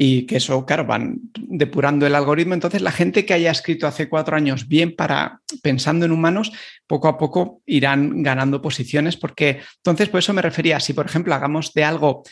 [0.02, 2.54] Y que eso, claro, van depurando el algoritmo.
[2.54, 6.54] Entonces, la gente que haya escrito hace cuatro años bien para pensando en humanos,
[6.88, 11.36] poco a poco irán ganando posiciones, porque entonces, por eso me refería, si por ejemplo
[11.36, 12.24] hagamos de algo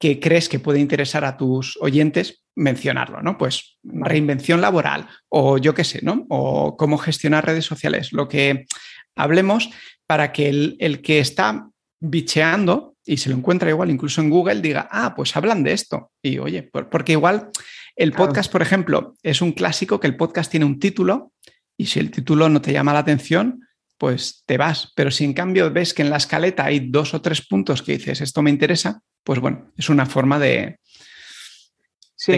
[0.00, 3.38] que crees que puede interesar a tus oyentes, mencionarlo, ¿no?
[3.38, 6.26] Pues reinvención laboral o yo qué sé, ¿no?
[6.28, 8.66] O cómo gestionar redes sociales, lo que
[9.14, 9.70] hablemos
[10.08, 11.68] para que el, el que está
[12.00, 16.12] bicheando y se lo encuentra igual incluso en Google, diga, ah, pues hablan de esto.
[16.22, 17.50] Y oye, porque igual
[17.96, 21.32] el podcast, por ejemplo, es un clásico que el podcast tiene un título
[21.76, 23.66] y si el título no te llama la atención,
[23.98, 24.92] pues te vas.
[24.94, 27.92] Pero si en cambio ves que en la escaleta hay dos o tres puntos que
[27.92, 30.78] dices, esto me interesa, pues bueno, es una forma de,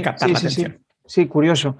[0.02, 0.84] captar la atención.
[1.06, 1.76] Sí, curioso.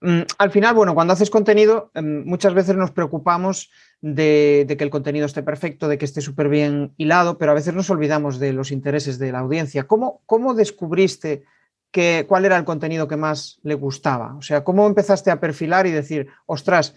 [0.00, 4.90] Mm, al final, bueno, cuando haces contenido, em, muchas veces nos preocupamos de, que el
[4.90, 8.52] contenido esté perfecto, de que esté súper bien hilado, pero a veces nos olvidamos de
[8.52, 9.86] los intereses de la audiencia.
[9.86, 11.44] ¿Cómo, cómo descubriste
[11.90, 14.34] que, cuál era el contenido que más le gustaba?
[14.36, 16.94] O sea, ¿cómo empezaste a perfilar y decir, ostras,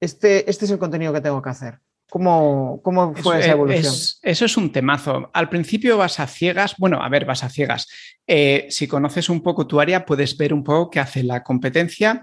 [0.00, 1.80] este, este es el contenido que tengo que hacer?
[2.10, 3.94] ¿Cómo, cómo fue esa evolución?
[4.22, 5.30] eso es un temazo.
[5.32, 7.88] Al principio vas a ciegas, bueno, a ver, vas a ciegas.
[8.26, 12.22] Eh, si conoces un poco tu área, puedes ver un poco qué hace la competencia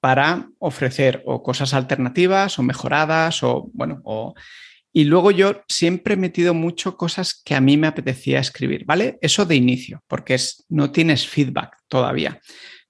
[0.00, 4.34] para ofrecer o cosas alternativas o mejoradas o, bueno, o...
[4.92, 9.18] Y luego yo siempre he metido mucho cosas que a mí me apetecía escribir, ¿vale?
[9.20, 12.40] Eso de inicio, porque es, no tienes feedback todavía.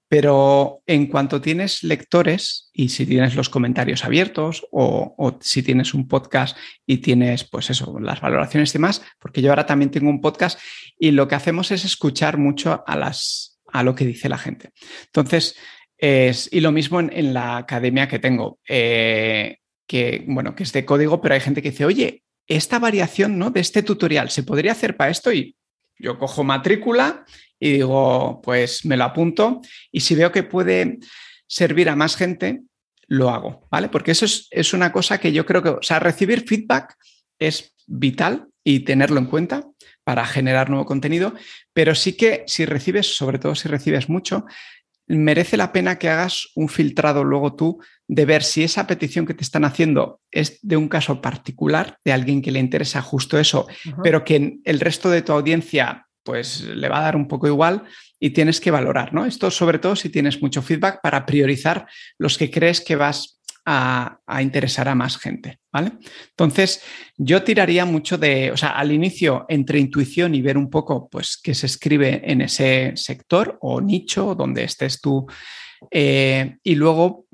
[0.09, 6.07] Pero en cuanto tienes lectores y si tienes los comentarios abiertos o, si tienes un
[6.07, 10.19] podcast y tienes, pues eso, las valoraciones y demás, porque yo ahora también tengo un
[10.19, 10.59] podcast
[10.97, 14.71] y lo que hacemos es escuchar mucho a, las, a lo que dice la gente.
[15.05, 15.55] Entonces,
[16.01, 20.85] Es, y lo mismo en, la academia que tengo, eh, que, bueno, que es de
[20.85, 23.51] código, pero hay gente que dice, oye, esta variación ¿no?
[23.51, 25.55] de este tutorial se podría hacer para esto y
[25.99, 27.25] yo cojo matrícula
[27.59, 30.99] y digo, pues me lo apunto y si veo que puede
[31.45, 32.61] servir a más gente,
[33.07, 33.89] lo hago, ¿vale?
[33.89, 36.95] Porque eso es, es una cosa que yo creo que, o sea, recibir feedback
[37.39, 39.67] es vital y tenerlo en cuenta
[40.03, 41.33] para generar nuevo contenido,
[41.73, 44.45] pero sí que si recibes, sobre todo si recibes mucho,
[45.07, 49.35] merece la pena que hagas un filtrado luego tú de ver si esa petición que
[49.35, 53.67] te están haciendo es de un caso particular, de alguien que le interesa justo eso,
[54.03, 57.83] pero que el resto de tu audiencia pues le va a dar un poco igual
[58.19, 59.25] y tienes que valorar, ¿no?
[59.25, 64.19] Esto sobre todo si tienes mucho feedback para priorizar los que crees que vas a,
[64.41, 65.91] interesar a más gente, ¿vale?
[66.31, 66.81] Entonces,
[67.15, 71.39] yo tiraría mucho de, o sea, al inicio entre intuición y ver un poco, pues,
[71.41, 75.27] qué se escribe en ese sector o nicho donde estés tú
[75.91, 77.27] eh, y luego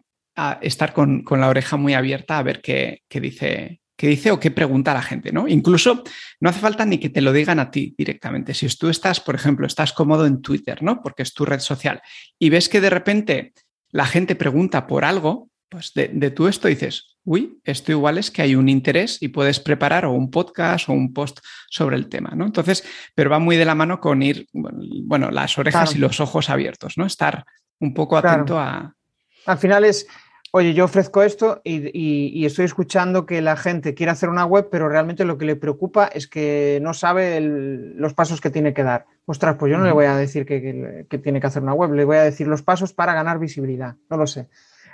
[0.62, 4.52] estar con, la oreja muy abierta a ver qué, qué dice qué dice o qué
[4.52, 5.48] pregunta la gente, ¿no?
[5.48, 6.04] Incluso
[6.40, 8.54] no hace falta ni que te lo digan a ti directamente.
[8.54, 11.02] Si tú estás, por ejemplo, estás cómodo en Twitter, ¿no?
[11.02, 12.02] Porque es tu red social
[12.38, 13.54] y ves que de repente
[13.90, 18.42] la gente pregunta por algo, pues de, tú esto dices, uy, esto igual es que
[18.42, 22.32] hay un interés y puedes preparar o un podcast o un post sobre el tema,
[22.36, 22.46] ¿no?
[22.46, 22.84] Entonces,
[23.16, 26.98] pero va muy de la mano con ir, bueno, las orejas y los ojos abiertos,
[26.98, 27.06] ¿no?
[27.06, 27.46] Estar
[27.80, 28.94] un poco atento a...
[29.46, 30.08] Al final es,
[30.52, 34.88] oye, yo ofrezco esto y, estoy escuchando que la gente quiere hacer una web, pero
[34.88, 39.06] realmente lo que le preocupa es que no sabe los pasos que tiene que dar.
[39.26, 42.06] Ostras, pues yo no le voy a decir que, tiene que hacer una web, le
[42.06, 44.48] voy a decir los pasos para ganar visibilidad, no lo sé.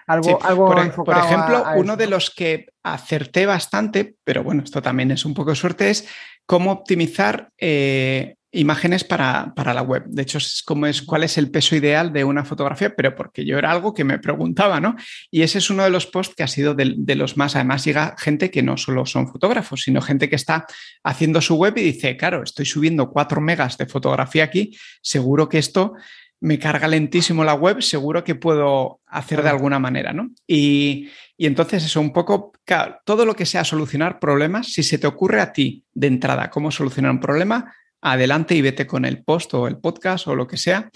[0.07, 5.11] Algo, algo por, por, ejemplo, uno de los que acerté bastante, pero bueno, esto también
[5.11, 6.07] es un poco de suerte, es
[6.45, 10.03] cómo optimizar eh, imágenes para, la web.
[10.07, 13.45] De hecho, es como es cuál es el peso ideal de una fotografía, pero porque
[13.45, 14.95] yo era algo que me preguntaba, ¿no?
[15.29, 17.55] Y ese es uno de los posts que ha sido de, los más.
[17.55, 20.65] Además, llega gente que no solo son fotógrafos, sino gente que está
[21.03, 25.57] haciendo su web y dice, claro, estoy subiendo 4 megas de fotografía aquí, seguro que
[25.57, 25.93] esto
[26.41, 30.31] me carga lentísimo la web, seguro que puedo hacer de alguna manera, ¿no?
[30.47, 32.51] Y, y entonces eso, un poco,
[33.05, 36.71] todo lo que sea solucionar problemas, si se te ocurre a ti de entrada cómo
[36.71, 40.57] solucionar un problema, adelante y vete con el post o el podcast o lo que
[40.57, 40.89] sea.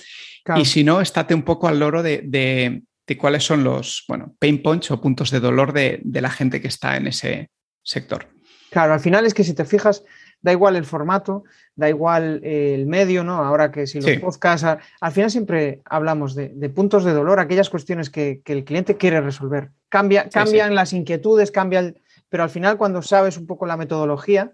[0.55, 2.83] Y si no, estate un poco al loro de,
[3.17, 6.97] cuáles son los bueno, pain points o puntos de dolor de, la gente que está
[6.97, 7.49] en ese
[7.83, 8.27] sector.
[8.69, 10.03] Claro, al final es que si te fijas,
[10.41, 11.43] da igual el formato,
[11.75, 13.43] da igual el medio, ¿no?
[13.43, 14.67] Ahora que si los podcasts,
[14.99, 19.71] al final siempre hablamos de, puntos de dolor, aquellas cuestiones que, el cliente quiere resolver.
[19.89, 21.93] Cambia, cambian las inquietudes, cambia
[22.29, 24.51] pero al final cuando sabes un poco la metodología,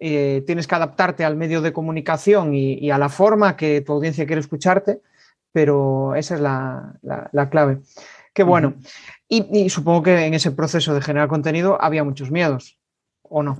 [0.00, 4.26] eh, tienes que adaptarte al medio de comunicación y, a la forma que tu audiencia
[4.26, 5.02] quiere escucharte,
[5.52, 7.80] pero esa es la, clave.
[8.32, 8.74] Qué bueno.
[9.28, 12.78] y, supongo que en ese proceso de generar contenido había muchos miedos,
[13.22, 13.58] ¿o no?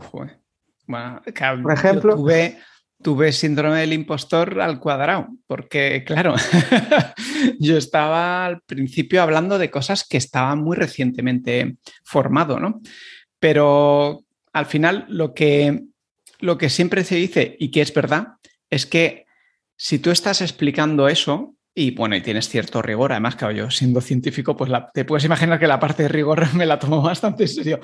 [1.63, 2.59] Por ejemplo, tuve,
[3.03, 6.35] tuve síndrome del impostor al cuadrado, porque claro,
[7.61, 12.81] yo estaba al principio hablando de cosas que estaban muy recientemente formado, ¿no?
[13.39, 15.85] Pero al final lo que
[16.41, 18.35] lo que siempre se dice y que es verdad
[18.71, 19.27] es que
[19.77, 24.01] si tú estás explicando eso, y bueno, y tienes cierto rigor, además, que yo siendo
[24.01, 27.49] científico, pues te puedes imaginar que la parte de rigor me la tomo bastante en
[27.49, 27.81] serio.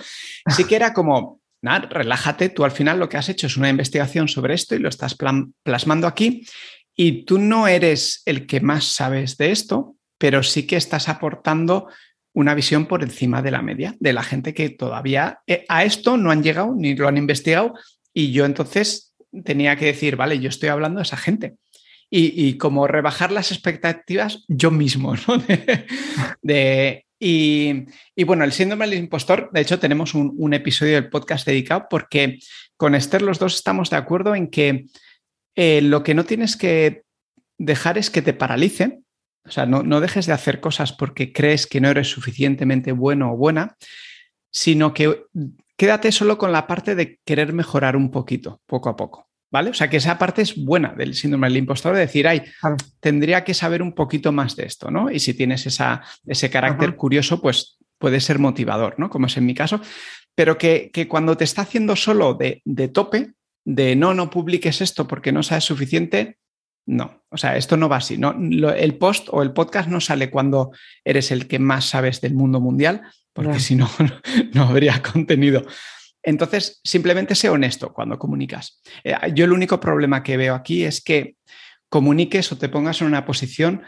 [0.48, 3.70] Sí que era como, nada, relájate, tú al final lo que has hecho es una
[3.70, 5.16] investigación sobre esto y lo estás
[5.62, 6.46] plasmando aquí,
[6.94, 11.88] y tú no eres el que más sabes de esto, pero sí que estás aportando
[12.32, 16.18] una visión por encima de la media de la gente que todavía eh, a esto
[16.18, 17.74] no han llegado ni lo han investigado
[18.16, 21.56] y yo entonces tenía que decir, vale, yo estoy hablando de esa gente.
[22.08, 25.36] Y, como rebajar las expectativas yo mismo, ¿no?
[26.42, 27.84] De, y,
[28.24, 32.38] bueno, el síndrome del impostor, de hecho, tenemos un, episodio del podcast dedicado porque
[32.78, 34.86] con Esther los dos estamos de acuerdo en que
[35.54, 37.02] eh, lo que no tienes que
[37.58, 39.00] dejar es que te paralice.
[39.44, 43.32] O sea, no, no dejes de hacer cosas porque crees que no eres suficientemente bueno
[43.32, 43.76] o buena,
[44.50, 45.22] sino que
[45.76, 49.28] quédate solo con la parte de querer mejorar un poquito, poco a poco.
[49.48, 49.70] ¿Vale?
[49.70, 52.42] O sea, que esa parte es buena del síndrome del impostor, de decir, ay,
[52.98, 55.08] tendría que saber un poquito más de esto, ¿no?
[55.08, 59.08] Y si tienes esa, ese carácter curioso, pues puede ser motivador, ¿no?
[59.08, 59.80] Como es en mi caso,
[60.34, 62.62] pero que, cuando te está haciendo solo de,
[62.92, 63.32] tope,
[63.64, 66.38] de no, no publiques esto porque no sabes suficiente,
[66.86, 68.16] no, o sea, esto no va así.
[68.16, 68.32] No,
[68.70, 70.70] el post o el podcast no sale cuando
[71.04, 73.90] eres el que más sabes del mundo mundial, porque si no,
[74.54, 75.64] no habría contenido.
[76.22, 78.80] Entonces, simplemente sé honesto cuando comunicas.
[79.04, 81.36] Eh, yo el único problema que veo aquí es que
[81.88, 83.82] comuniques o te pongas en una posición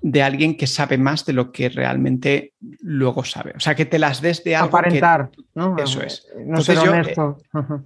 [0.00, 3.52] de alguien que sabe más de lo que realmente luego sabe.
[3.56, 4.76] O sea, que te las des de algo.
[4.76, 5.76] Aparentar, ¿no?
[5.78, 6.26] Eso es.
[6.46, 7.38] No ser honesto.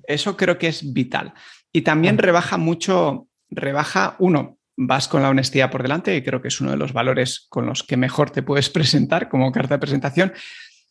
[0.06, 1.32] eso creo que es vital.
[1.72, 6.48] Y también rebaja mucho, rebaja, uno, vas con la honestidad por delante, y creo que
[6.48, 9.80] es uno de los valores con los que mejor te puedes presentar como carta de
[9.80, 10.32] presentación.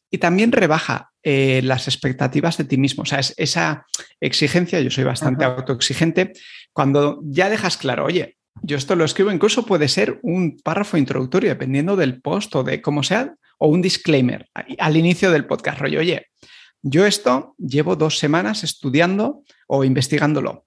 [0.10, 3.04] Y también rebaja eh, las expectativas de ti mismo.
[3.04, 3.86] O sea, es esa
[4.22, 6.34] exigencia, yo soy bastante autoexigente,
[6.72, 11.50] cuando ya dejas claro, oye, yo esto lo escribo, incluso puede ser un párrafo introductorio,
[11.50, 16.00] dependiendo del post o de cómo sea, o un disclaimer al inicio del podcast, rollo,
[16.00, 16.28] oye,
[16.82, 20.66] yo esto llevo dos semanas estudiando o investigándolo.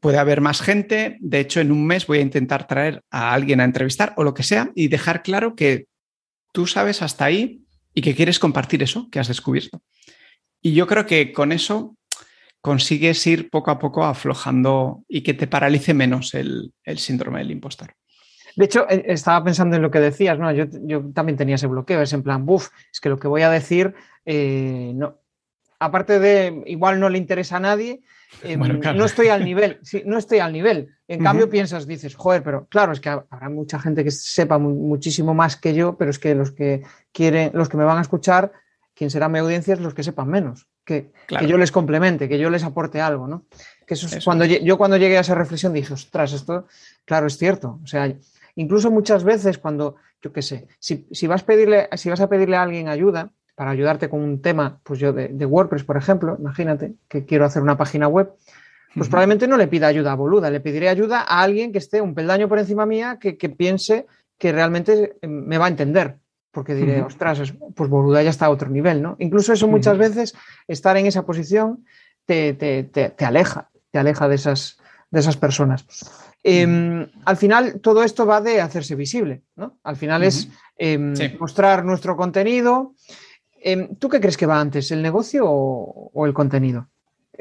[0.00, 3.60] Puede haber más gente, de hecho en un mes voy a intentar traer a alguien
[3.60, 5.86] a entrevistar o lo que sea y dejar claro que
[6.52, 7.62] tú sabes hasta ahí
[7.94, 9.82] y que quieres compartir eso que has descubierto.
[10.60, 11.96] Y yo creo que con eso
[12.60, 17.94] consigues ir poco a poco aflojando y que te paralice menos el, síndrome del impostor.
[18.56, 20.50] De hecho, eh, estaba pensando en lo que decías, ¿no?
[20.50, 20.66] Yo,
[21.12, 23.94] también tenía ese bloqueo, es en plan, buf, es que lo que voy a decir,
[24.24, 25.20] eh, no,
[25.78, 28.02] aparte de igual no le interesa a nadie,
[28.42, 30.94] em, no estoy al nivel, no estoy al nivel.
[31.08, 35.34] En cambio piensas, dices, joder, pero claro, es que habrá mucha gente que sepa muchísimo
[35.34, 38.52] más que yo, pero es que los que quieren, los que me van a escuchar,
[38.94, 41.10] quien será mi audiencia es los que sepan menos que,
[41.46, 43.44] yo les complemente, que yo les aporte algo, ¿no?
[43.86, 46.66] Que eso es cuando yo cuando llegué a esa reflexión dije, ostras, esto,
[47.04, 47.80] claro, es cierto.
[47.82, 48.14] O sea,
[48.54, 52.56] incluso muchas veces cuando, yo qué sé, si, vas, a pedirle, si vas a pedirle
[52.56, 56.94] a alguien ayuda para ayudarte con un tema, pues yo de, WordPress, por ejemplo, imagínate
[57.08, 58.30] que quiero hacer una página web,
[58.94, 62.00] pues probablemente no le pida ayuda a boluda, le pediré ayuda a alguien que esté
[62.00, 64.06] un peldaño por encima mía, que, que piense
[64.38, 66.18] que realmente eh, me va a entender
[66.56, 69.16] porque diré, ostras, pues Boluda ya está a otro nivel, ¿no?
[69.18, 70.34] Incluso eso muchas veces,
[70.66, 71.84] estar en esa posición,
[72.24, 72.88] te,
[73.20, 74.78] aleja, te aleja de esas,
[75.10, 75.84] de esas personas.
[76.42, 79.78] Em, al final, todo esto va de hacerse visible, ¿no?
[79.84, 82.94] Al final es em, mostrar nuestro contenido.
[83.66, 86.88] Em, ¿Tú qué crees que va antes, el negocio o, el contenido?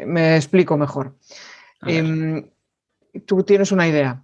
[0.07, 1.15] Me explico mejor.
[3.27, 4.23] Tú tienes una idea.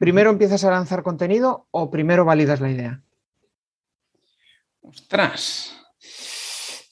[0.00, 3.00] ¿Primero empiezas a lanzar contenido o primero validas la idea?
[4.80, 5.78] Ostras.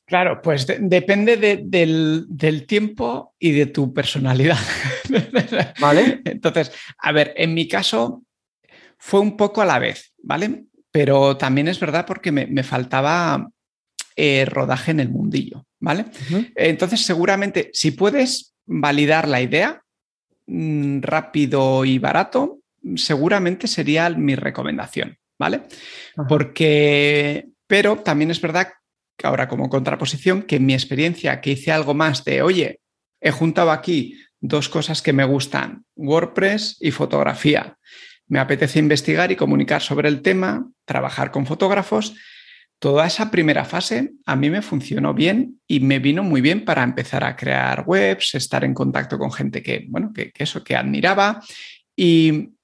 [0.07, 4.59] Claro, pues depende del, tiempo y de tu personalidad.
[5.81, 6.21] Vale.
[6.25, 8.23] Entonces, a ver, en mi caso
[8.97, 10.67] fue un poco a la vez, ¿vale?
[10.93, 13.51] Pero también es verdad porque me, faltaba
[14.17, 16.07] eh, rodaje en el mundillo, ¿vale?
[16.55, 19.83] Entonces, seguramente, si puedes validar la idea
[20.47, 22.61] mm, rápido y barato,
[22.97, 25.63] seguramente sería mi recomendación, ¿vale?
[26.29, 28.73] Porque pero también es verdad
[29.17, 32.81] que ahora como contraposición, que en mi experiencia que hice algo más de, oye,
[33.21, 37.77] he juntado aquí dos cosas que me gustan, WordPress y fotografía.
[38.27, 42.17] Me apetece investigar y comunicar sobre el tema, trabajar con fotógrafos.
[42.81, 46.83] Toda esa primera fase a mí me funcionó bien y me vino muy bien para
[46.83, 51.43] empezar a crear webs, estar en contacto con gente que, bueno, que, eso, que admiraba
[51.95, 52.55] y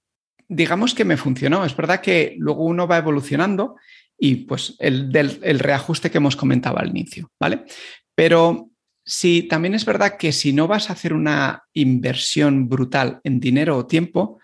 [0.48, 1.66] digamos que me funcionó.
[1.66, 3.76] Es verdad que luego uno va evolucionando
[4.18, 7.66] y pues el, el reajuste que hemos comentado al inicio, ¿vale?
[8.14, 8.70] Pero
[9.05, 13.76] si también es verdad que si no vas a hacer una inversión brutal en dinero
[13.76, 14.40] o tiempo,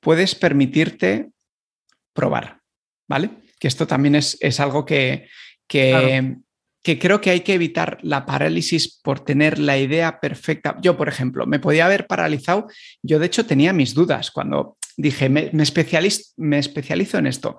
[0.00, 1.30] puedes permitirte
[2.12, 2.60] probar,
[3.08, 3.30] ¿vale?
[3.64, 5.26] Que esto también es, es algo que,
[5.66, 6.36] que,
[6.82, 10.76] que, creo que hay que evitar la parálisis por tener la idea perfecta.
[10.82, 12.66] Yo, por ejemplo, me podía haber paralizado,
[13.02, 15.64] yo de hecho tenía mis dudas cuando dije, me, me,
[16.36, 17.56] me especializo en esto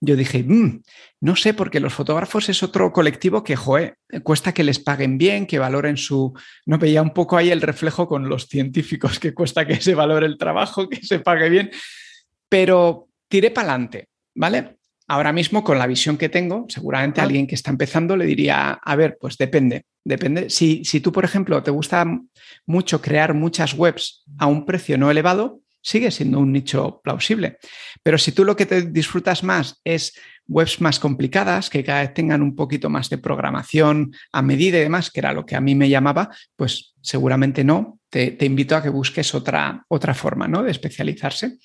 [0.00, 0.82] yo dije, mm,
[1.20, 5.46] no sé, porque los fotógrafos es otro colectivo que, joe, cuesta que les paguen bien,
[5.46, 6.32] que valoren su...
[6.64, 10.26] No veía un poco ahí el reflejo con los científicos, que cuesta que se valore
[10.26, 11.70] el trabajo, que se pague bien,
[12.48, 14.78] pero tiré para adelante, ¿vale?
[15.10, 18.94] Ahora mismo, con la visión que tengo, seguramente alguien que está empezando le diría, a
[18.94, 20.50] ver, pues depende, depende.
[20.50, 22.06] Si, si tú, por ejemplo, te gusta
[22.64, 27.58] mucho crear muchas webs a un precio no elevado, sigue siendo un nicho plausible.
[28.04, 30.12] Pero si tú lo que te disfrutas más es
[30.46, 34.82] webs más complicadas, que cada vez tengan un poquito más de programación a medida y
[34.82, 37.98] demás, que era lo que a mí me llamaba, pues seguramente no.
[38.08, 40.62] Te, invito a que busques otra, otra forma ¿no?
[40.62, 41.58] de especializarse.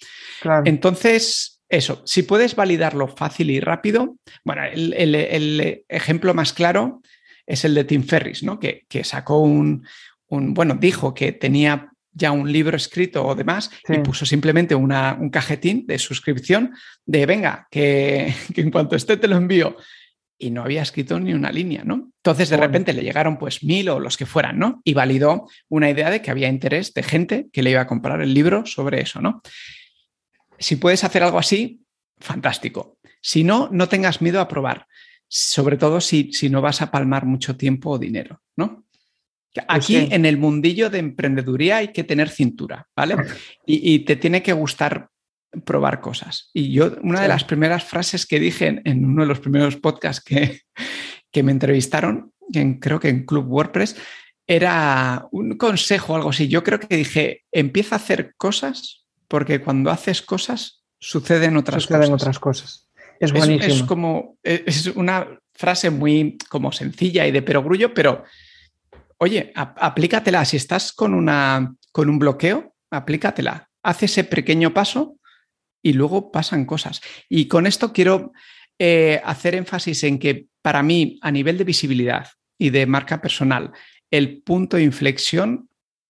[0.63, 7.01] Entonces, eso, si puedes validarlo fácil y rápido, bueno, el, ejemplo más claro
[7.45, 8.59] es el de Tim Ferris, ¿no?
[8.59, 9.85] que, que sacó un,
[10.27, 15.29] un, bueno, dijo que tenía ya un libro escrito o demás y puso simplemente un
[15.29, 16.73] cajetín de suscripción
[17.05, 19.75] de venga, que, en cuanto esté te lo envío.
[20.37, 22.11] Y no había escrito ni una línea, ¿no?
[22.17, 24.81] Entonces de repente le llegaron pues mil o los que fueran, ¿no?
[24.83, 28.21] Y validó una idea de que había interés de gente que le iba a comprar
[28.21, 29.41] el libro sobre eso, ¿no?
[30.59, 31.85] Si puedes hacer algo así,
[32.17, 32.97] fantástico.
[33.21, 34.87] Si no, no tengas miedo a probar,
[35.27, 38.85] sobre todo si, si no vas a palmar mucho tiempo o dinero, ¿no?
[39.53, 43.15] Pues Aquí en el mundillo de emprendeduría hay que tener cintura, ¿vale?
[43.65, 45.09] Y, te tiene que gustar
[45.63, 46.49] probar cosas.
[46.53, 50.23] Y yo, una de las primeras frases que dije en, uno de los primeros podcasts
[50.23, 50.61] que,
[51.31, 52.33] que me entrevistaron,
[52.79, 53.95] creo que en Club WordPress,
[54.45, 56.47] era un consejo algo así.
[56.47, 62.13] Yo creo que dije, empieza a hacer cosas porque cuando haces cosas suceden otras suceden
[62.13, 62.87] otras cosas.
[63.19, 63.73] Es, buenísimo.
[63.73, 68.23] Es, como, es una frase muy como sencilla y de perogrullo, pero
[69.17, 70.43] oye, aplícatela.
[70.45, 73.69] Si estás con, una, con un bloqueo, aplícatela.
[73.83, 75.17] Haz ese pequeño paso
[75.81, 77.01] y luego pasan cosas.
[77.29, 78.33] Y con esto quiero
[78.79, 83.71] eh, hacer énfasis en que para mí, a nivel de visibilidad y de marca personal,
[84.09, 85.69] el punto de inflexión,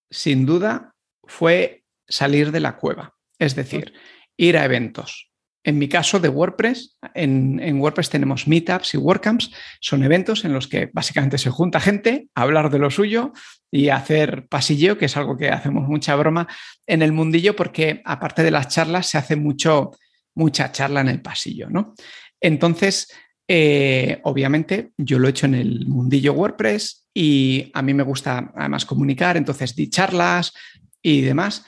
[0.09, 0.95] sin duda,
[1.25, 3.15] fue salir de la cueva.
[3.39, 3.93] Es decir,
[4.37, 5.31] ir a eventos.
[5.65, 9.51] En mi caso de WordPress, en, WordPress tenemos meetups y WordCamps.
[9.81, 13.33] Son eventos en los que básicamente se junta gente a hablar de lo suyo
[13.71, 16.47] y hacer pasilleo, que es algo que hacemos mucha broma
[16.85, 19.91] en el mundillo, porque aparte de las charlas se hace mucho,
[20.35, 21.95] mucha charla en el pasillo, ¿no?
[22.39, 23.11] Entonces,
[23.47, 28.51] eh, obviamente, yo lo he hecho en el mundillo WordPress y a mí me gusta
[28.55, 30.53] además comunicar, entonces di charlas
[31.01, 31.65] y demás,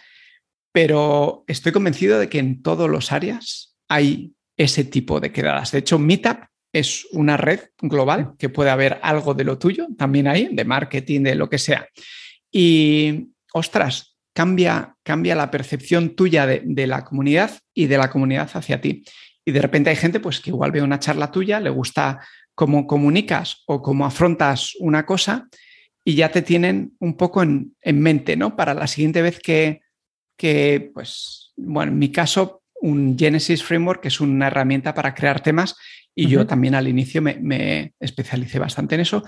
[0.78, 5.72] pero estoy convencido de que en todos los áreas hay ese tipo de quedadas.
[5.72, 6.38] De hecho, Meetup
[6.72, 11.22] es una red global que puede haber algo de lo tuyo también ahí, de marketing,
[11.22, 11.88] de lo que sea.
[12.52, 18.52] Y, ostras, cambia, cambia la percepción tuya de, de la comunidad y de la comunidad
[18.54, 19.04] hacia ti.
[19.44, 22.20] Y de repente hay gente pues, que igual ve una charla tuya, le gusta
[22.54, 25.48] cómo comunicas o cómo afrontas una cosa
[26.06, 28.56] y ya te tienen un poco en, mente, ¿no?
[28.56, 29.82] Para la siguiente vez que,
[30.38, 35.42] que, pues, bueno, en mi caso, un Genesis Framework, que es una herramienta para crear
[35.42, 35.76] temas,
[36.16, 39.24] y yo también al inicio me, me, especialicé bastante en eso.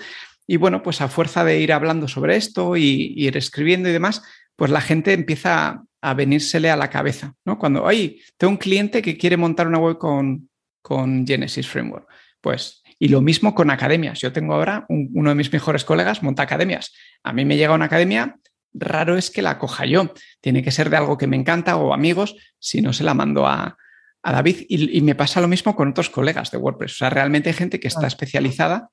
[0.47, 4.24] Y bueno, pues a fuerza de ir hablando sobre esto y, ir escribiendo y demás,
[4.55, 7.60] pues la gente empieza a venírsele a la cabeza, ¿no?
[7.60, 10.49] Cuando, oye, tengo un cliente que quiere montar una web con,
[10.82, 12.07] con Genesis Framework,
[12.41, 14.20] pues, y lo mismo con academias.
[14.20, 16.93] Yo tengo ahora uno de mis mejores colegas monta academias.
[17.24, 18.36] A mí me llega una academia,
[18.74, 20.13] raro es que la coja yo.
[20.41, 23.47] Tiene que ser de algo que me encanta o amigos, si no se la mando
[23.47, 23.78] a,
[24.24, 24.65] David.
[24.70, 26.93] Y, me pasa lo mismo con otros colegas de WordPress.
[26.93, 28.89] O sea, realmente hay gente que está especializada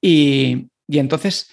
[0.00, 1.50] y, y entonces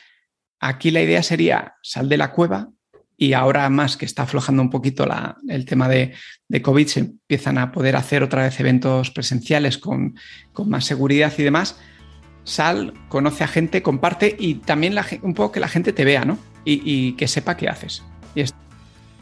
[0.59, 2.69] aquí la idea sería sal de la cueva,
[3.17, 5.07] y ahora más que está aflojando un poquito
[5.47, 6.13] el tema de,
[6.61, 10.15] COVID, se empiezan a poder hacer otra vez eventos presenciales con,
[10.65, 11.79] más seguridad y demás.
[12.43, 16.37] Sal, conoce a gente, comparte y también un poco que la gente te vea, ¿no?
[16.65, 18.03] Y, que sepa qué haces.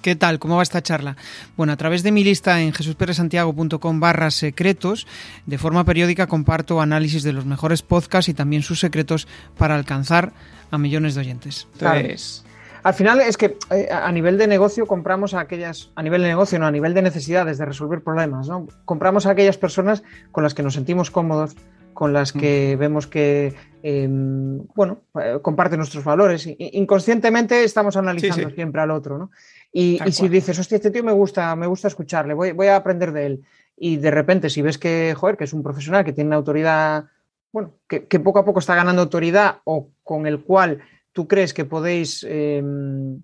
[0.04, 0.38] ¿Qué tal?
[0.38, 1.16] ¿Cómo va esta charla?
[1.56, 5.08] Bueno, a través de mi lista en jesusperesantiago.com barra secretos,
[5.46, 10.34] de forma periódica comparto análisis de los mejores podcasts y también sus secretos para alcanzar
[10.72, 11.70] a millones de oyentes.
[11.72, 12.44] Entonces,
[12.84, 16.28] al final es que eh, a nivel de negocio compramos a aquellas, a nivel de
[16.28, 18.68] negocio, no, a nivel de necesidades, de resolver problemas, ¿no?
[18.84, 21.56] Compramos a aquellas personas con las que nos sentimos cómodos,
[21.94, 26.48] con las que vemos que, em, bueno, eh, comparten nuestros valores.
[26.58, 29.32] Inconscientemente estamos analizando siempre al otro, ¿no?
[29.72, 33.12] Y, si dices, hostia, este tío me gusta, me gusta escucharle, voy, voy a aprender
[33.12, 33.44] de él.
[33.76, 37.06] Y de repente, si ves que, joder, que es un profesional que tiene una autoridad,
[37.52, 40.82] bueno, que, que poco a poco está ganando autoridad o con el cual
[41.14, 43.22] tú crees que podéis, em,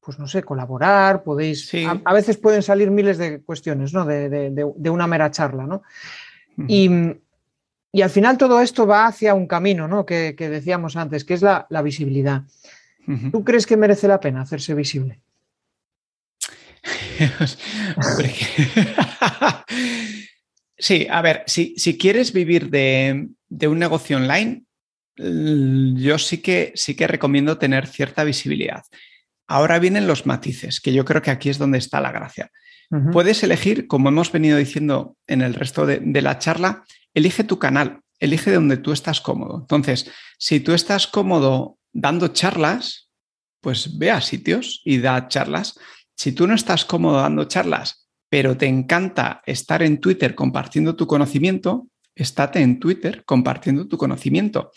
[0.00, 1.70] pues no sé, colaborar, podéis...
[2.04, 4.04] A, veces pueden salir miles de cuestiones, ¿no?
[4.04, 5.82] De, una mera charla, ¿no?
[7.92, 10.06] Y, al final todo esto va hacia un camino, ¿no?
[10.06, 12.42] Que, decíamos antes, que es la, visibilidad.
[13.32, 15.20] ¿Tú crees que merece la pena hacerse visible?
[20.78, 23.28] sí, a ver, si, si quieres vivir de,
[23.68, 24.64] un negocio online,
[25.16, 28.82] yo sí que, sí que recomiendo tener cierta visibilidad.
[29.46, 32.50] Ahora vienen los matices, que yo creo que aquí es donde está la gracia.
[33.10, 36.84] Puedes elegir, como hemos venido diciendo en el resto de, la charla,
[37.14, 39.58] elige tu canal, elige donde tú estás cómodo.
[39.60, 43.10] Entonces, si tú estás cómodo dando charlas,
[43.60, 45.78] pues ve a sitios y da charlas.
[46.16, 51.06] Si tú no estás cómodo dando charlas, pero te encanta estar en Twitter compartiendo tu
[51.06, 54.72] conocimiento, estate en Twitter compartiendo tu conocimiento.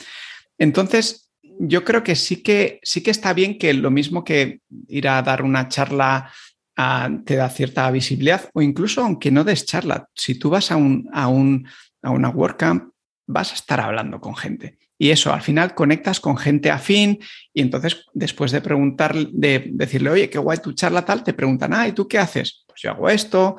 [0.58, 1.30] Entonces,
[1.60, 5.22] yo creo que sí que sí que está bien que lo mismo que ir a
[5.22, 6.32] dar una charla
[6.76, 10.76] ah, te da cierta visibilidad, o incluso aunque no des charla, si tú vas a,
[10.76, 11.68] un, a, un,
[12.06, 12.92] a una WordCamp,
[13.28, 14.78] vas a estar hablando con gente.
[14.98, 17.20] Y eso, al final conectas con gente afín
[17.54, 21.74] y entonces después de preguntar, de decirle, oye, qué guay tu charla tal, te preguntan,
[21.74, 22.64] ah, ¿y tú qué haces?
[22.68, 23.58] Pues yo hago esto.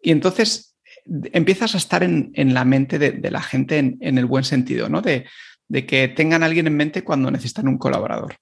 [0.00, 0.76] Y entonces
[1.32, 5.02] empiezas a estar en, la mente de, la gente en, el buen sentido, ¿no?
[5.02, 5.26] De,
[5.68, 8.36] de que tengan a alguien en mente cuando necesitan un colaborador.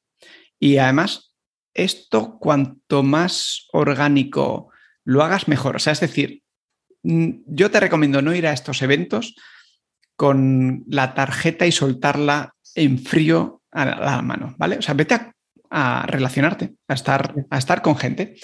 [0.58, 1.34] Y además,
[1.74, 4.70] esto cuanto más orgánico
[5.04, 5.76] lo hagas, mejor.
[5.76, 6.42] O sea, es decir,
[7.02, 9.34] yo te recomiendo no ir a estos eventos
[10.16, 14.78] con la tarjeta y soltarla en frío a la mano, ¿vale?
[14.78, 15.18] O sea, vete
[15.70, 18.36] a, relacionarte, a estar, a estar con gente.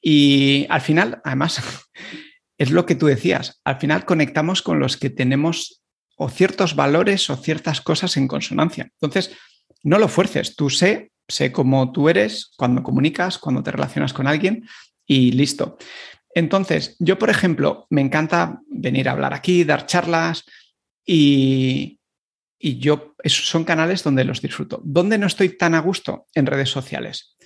[0.00, 1.62] Y al final, además,
[2.58, 5.82] es lo que tú decías, al final conectamos con los que tenemos
[6.16, 8.90] o ciertos valores o ciertas cosas en consonancia.
[9.00, 9.36] Entonces,
[9.82, 14.26] no lo fuerces, tú sé, sé cómo tú eres cuando comunicas, cuando te relacionas con
[14.26, 14.66] alguien
[15.06, 15.78] y listo.
[16.34, 20.44] Entonces, yo, por ejemplo, me encanta venir a hablar aquí, dar charlas
[21.04, 22.00] y,
[22.58, 24.80] y yo, esos son canales donde los disfruto.
[24.84, 26.26] ¿Dónde no estoy tan a gusto?
[26.34, 27.36] En redes sociales.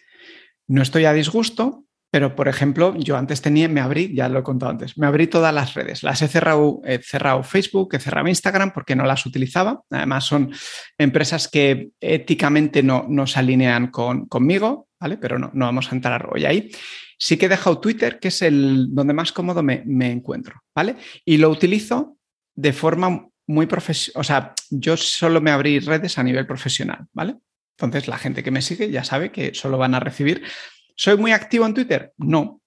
[0.69, 4.43] No estoy a disgusto, pero por ejemplo, yo antes tenía, me abrí, ya lo he
[4.43, 6.03] contado antes, me abrí todas las redes.
[6.03, 9.83] Las he cerrado, he cerrado Facebook, he cerrado Instagram porque no las utilizaba.
[9.91, 10.53] Además, son
[10.99, 15.19] empresas que éticamente no, no se alinean con, conmigo, ¿vale?
[15.19, 16.71] Pero no, no vamos a entrar hoy ahí.
[17.19, 20.97] Sí que he dejado Twitter, que es el donde más cómodo me, encuentro, ¿vale?
[21.25, 22.17] Y lo utilizo
[22.55, 27.37] de forma muy profesional, o sea, yo solo me abrí redes a nivel profesional, ¿vale?
[27.79, 30.43] Entonces la gente que me sigue ya sabe que solo van a recibir.
[30.95, 32.13] ¿Soy muy activo en Twitter?
[32.17, 32.63] No.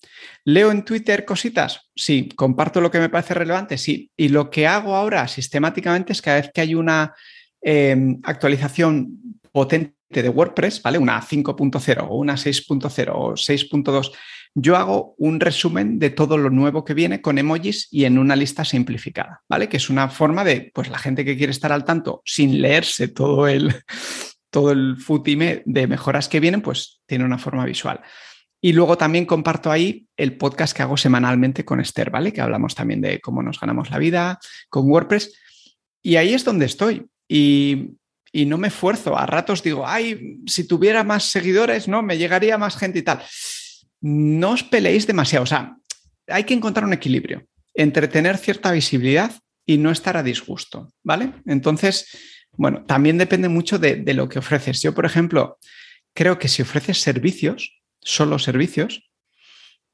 [0.46, 1.90] ¿Leo en Twitter cositas?
[1.96, 2.30] Sí.
[2.36, 3.78] ¿Comparto lo que me parece relevante?
[3.78, 4.12] Sí.
[4.16, 7.16] Y lo que hago ahora sistemáticamente es cada vez que hay una
[7.62, 10.98] em, actualización potente de WordPress, ¿vale?
[10.98, 14.12] Una 5.0 o una 6.0 o 6.2
[14.56, 18.36] yo hago un resumen de todo lo nuevo que viene con emojis y en una
[18.36, 19.70] lista simplificada, ¿vale?
[19.70, 23.08] Que es una forma de, pues la gente que quiere estar al tanto sin leerse
[23.08, 23.74] todo el,
[24.50, 28.02] todo el futime de mejoras que vienen, pues tiene una forma visual.
[28.62, 32.34] Y luego también comparto ahí el podcast que hago semanalmente con Esther, ¿vale?
[32.34, 35.40] Que hablamos también de cómo nos ganamos la vida con WordPress.
[36.02, 37.06] Y ahí es donde estoy.
[37.30, 37.99] Y,
[38.32, 39.18] y no me esfuerzo.
[39.18, 42.02] A ratos digo, ay, si tuviera más seguidores, ¿no?
[42.02, 43.22] Me llegaría más gente y tal
[44.02, 45.44] no os peleéis demasiado.
[45.44, 45.76] O sea,
[46.28, 49.32] hay que encontrar un equilibrio entre tener cierta visibilidad
[49.66, 51.34] y no estar a disgusto, ¿vale?
[51.46, 52.08] Entonces,
[52.54, 54.82] bueno, también depende mucho de, lo que ofreces.
[54.82, 55.58] Yo, por ejemplo,
[56.14, 59.10] creo que si ofreces servicios, solo servicios,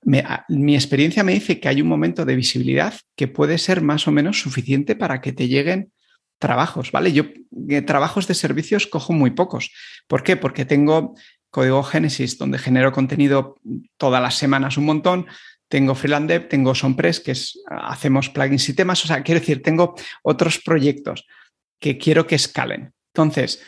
[0.01, 4.11] mi experiencia me dice que hay un momento de visibilidad que puede ser más o
[4.11, 5.91] menos suficiente para que te lleguen
[6.39, 7.13] trabajos, ¿vale?
[7.13, 7.23] Yo
[7.69, 9.71] eh, trabajos de servicios cojo muy pocos.
[10.07, 10.35] ¿Por qué?
[10.35, 11.15] Porque tengo
[11.49, 13.55] Código Génesis, donde genero contenido
[13.97, 15.27] todas las semanas un montón.
[15.67, 19.03] Tengo Freelandev, tengo Sonpress, que es, hacemos plugins y temas.
[19.05, 21.25] O sea, quiero decir, tengo otros proyectos
[21.79, 22.93] que quiero que escalen.
[23.13, 23.63] Entonces,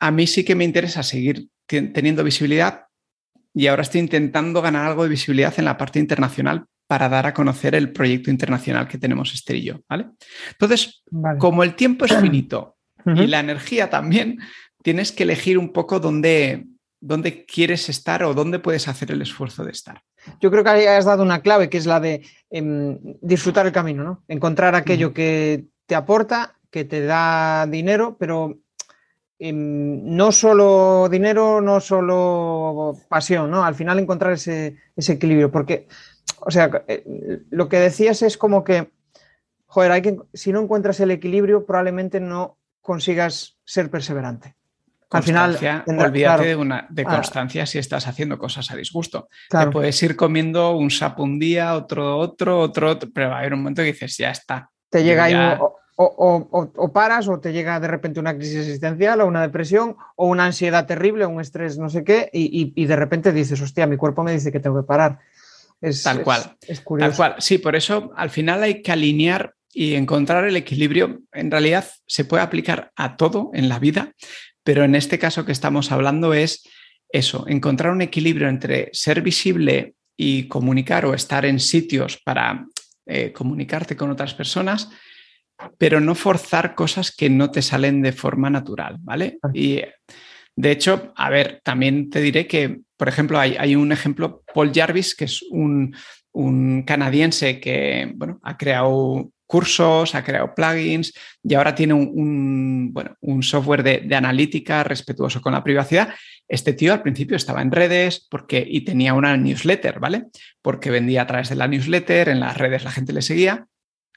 [0.00, 2.86] a mí sí que me interesa seguir teniendo visibilidad
[3.54, 7.32] y ahora estoy intentando ganar algo de visibilidad en la parte internacional para dar a
[7.32, 10.10] conocer el proyecto internacional que tenemos Esther y yo, ¿vale?
[10.50, 11.02] Entonces,
[11.38, 12.76] como el tiempo es finito
[13.06, 14.40] y la energía también,
[14.82, 16.66] tienes que elegir un poco dónde,
[17.00, 20.02] dónde quieres estar o dónde puedes hacer el esfuerzo de estar.
[20.38, 23.72] Yo creo que ahí has dado una clave que es la de em, disfrutar el
[23.72, 24.22] camino, ¿no?
[24.28, 28.58] Encontrar aquello que te aporta, que te da dinero, pero
[29.38, 33.64] em, no solo dinero, no solo pasión, ¿no?
[33.64, 35.88] Al final encontrar ese, equilibrio, porque,
[36.40, 38.90] o sea, eh, lo que decías es como que,
[39.66, 44.56] joder, hay que, si no encuentras el equilibrio, probablemente no consigas ser perseverante.
[45.10, 47.16] Al final, olvídate de, una, de ah.
[47.16, 49.28] constancia si estás haciendo cosas a disgusto.
[49.50, 53.38] Te puedes ir comiendo un sapo un día, otro, otro, otro, otro, pero va a
[53.40, 54.70] haber un momento que dices, ya está.
[54.88, 55.58] Te llega ahí
[55.96, 60.46] o, paras o te llega de repente una crisis existencial o una depresión o una
[60.46, 64.32] ansiedad terrible, un estrés no sé qué, y, de repente dices, hostia, mi cuerpo me
[64.32, 65.20] dice que tengo que parar.
[65.82, 66.56] Es, tal cual.
[66.66, 67.10] Es, curioso.
[67.10, 67.34] Tal cual.
[67.38, 71.20] Sí, por eso al final hay que alinear y encontrar el equilibrio.
[71.32, 74.12] En realidad se puede aplicar a todo en la vida,
[74.62, 76.62] pero en este caso que estamos hablando es
[77.08, 82.66] eso, encontrar un equilibrio entre ser visible y comunicar o estar en sitios para
[83.06, 84.88] eh, comunicarte con otras personas,
[85.78, 89.38] pero no forzar cosas que no te salen de forma natural, ¿vale?
[89.52, 89.80] Y
[90.56, 95.16] de hecho, a ver, también te diré que, por ejemplo, hay, un ejemplo, Paul Jarvis,
[95.16, 95.92] que es un,
[96.86, 103.42] canadiense que, bueno, ha creado cursos, ha creado plugins y ahora tiene un, bueno, un
[103.42, 106.14] software de, analítica respetuoso con la privacidad.
[106.46, 110.26] Este tío al principio estaba en redes porque, y tenía una newsletter, ¿vale?
[110.62, 113.66] Porque vendía a través de la newsletter, en las redes la gente le seguía.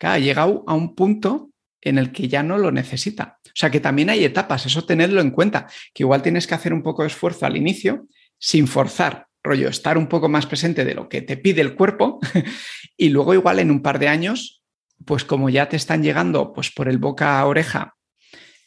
[0.02, 1.50] ha llegado a un punto
[1.82, 3.40] en el que ya no lo necesita.
[3.48, 6.72] O sea que también hay etapas, eso tenedlo en cuenta, que igual tienes que hacer
[6.72, 8.06] un poco de esfuerzo al inicio
[8.38, 12.20] sin forzar, rollo, estar un poco más presente de lo que te pide el cuerpo
[12.98, 14.64] y luego igual en un par de años
[15.04, 17.96] pues como ya te están llegando pues por el boca a oreja,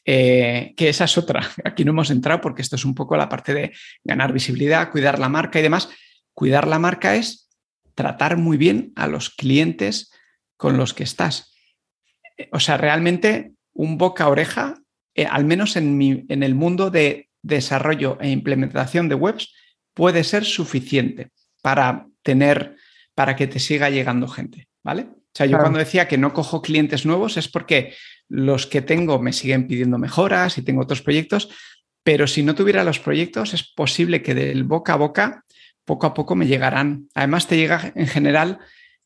[0.05, 3.29] eh, que esa es otra, aquí no hemos entrado porque esto es un poco la
[3.29, 3.73] parte de
[4.05, 5.89] ganar visibilidad, cuidar la marca y demás.
[6.35, 7.51] Cuidar la marca es
[7.95, 10.13] tratar muy bien a los clientes
[10.57, 11.53] con los que estás.
[12.53, 14.75] O sea, realmente un boca a oreja,
[15.15, 19.55] eh, al menos en, en el mundo de desarrollo e implementación de webs,
[19.95, 21.31] puede ser suficiente
[21.63, 22.77] para tener,
[23.15, 25.03] para que te siga llegando gente, ¿vale?
[25.03, 27.95] O sea, yo cuando decía que no cojo clientes nuevos es porque
[28.29, 31.49] los que tengo me siguen pidiendo mejoras y tengo otros proyectos,
[32.03, 35.45] pero si no tuviera los proyectos es posible que del boca a boca
[35.89, 37.09] poco a poco me llegarán.
[37.15, 38.59] Además, te llega en general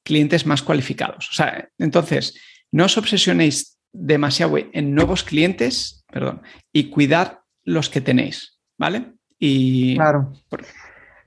[0.02, 1.30] clientes más cualificados.
[1.30, 2.38] O sea, entonces,
[2.72, 9.12] no os obsesionéis demasiado en nuevos clientes, perdón, y cuidad los que tenéis, ¿vale?
[9.38, 10.32] Y claro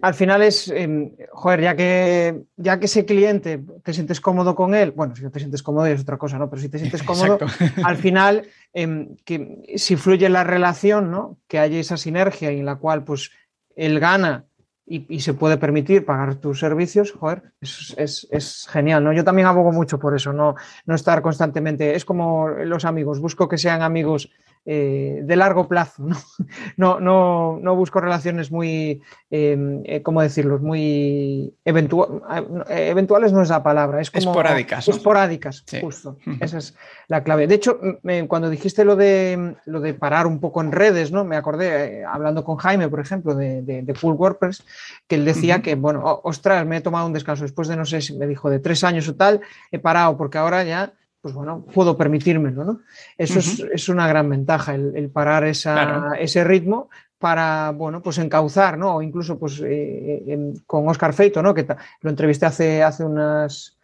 [0.01, 4.75] al final es, em, joder, ya que, ya que ese cliente te sientes cómodo con
[4.75, 6.49] él, bueno, si no te sientes cómodo es otra cosa, ¿no?
[6.49, 7.39] Pero si te sientes cómodo,
[7.83, 11.39] al final, em, que si fluye la relación, ¿no?
[11.47, 13.31] Que haya esa sinergia en la cual, pues,
[13.75, 14.45] él gana
[14.85, 19.11] y, se puede permitir pagar tus servicios, joder, es, es, genial, ¿no?
[19.11, 20.53] Yo también abogo mucho por eso, no,
[20.85, 24.29] no estar constantemente, es como los amigos, busco que sean amigos
[24.67, 26.03] eh, de largo plazo.
[26.77, 26.99] ¿no?
[26.99, 28.99] No, no, busco relaciones muy,
[29.29, 30.57] em, eh, ¿cómo decirlo?
[30.57, 34.31] Muy eh, eventuales no es la palabra, es como...
[34.31, 34.87] Esporádicas.
[34.87, 36.17] Esporádicas, justo.
[36.39, 36.75] Esa es
[37.07, 37.45] la clave.
[37.45, 37.79] De hecho,
[38.27, 41.25] cuando dijiste lo de, lo de parar un poco en redes, ¿no?
[41.25, 44.63] Me acordé, hablando con Jaime, por ejemplo, de, de, Full WordPress,
[45.07, 48.01] que él decía que, bueno, ostras, me he tomado un descanso después de, no sé
[48.01, 49.41] si me dijo, de tres años o tal,
[49.71, 50.93] he parado porque ahora ya
[51.25, 52.81] pues bueno, puedo permitírmelo, ¿no?
[53.17, 58.97] Eso es, una gran ventaja, el, parar ese ritmo para, bueno, pues encauzar, ¿no?
[58.97, 61.55] O incluso, pues, eh, con Oscar Feito, ¿no?
[61.55, 61.65] Que
[62.01, 63.75] lo entrevisté hace, hace unas,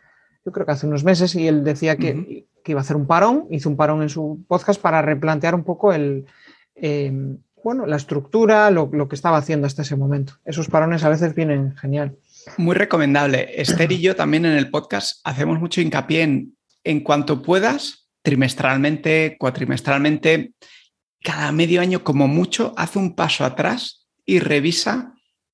[0.45, 3.47] yo creo que hace unos meses y él decía que, iba a hacer un parón,
[3.49, 6.27] hizo un parón en su podcast para replantear un poco el,
[6.75, 10.33] em, bueno, la estructura, lo, lo, que estaba haciendo hasta ese momento.
[10.45, 12.19] Esos parones a veces vienen genial.
[12.57, 13.59] Muy recomendable.
[13.59, 19.36] Esther y yo también en el podcast hacemos mucho hincapié en en cuanto puedas, trimestralmente,
[19.39, 20.53] cuatrimestralmente,
[21.23, 25.13] cada medio año como mucho, haz un paso atrás y revisa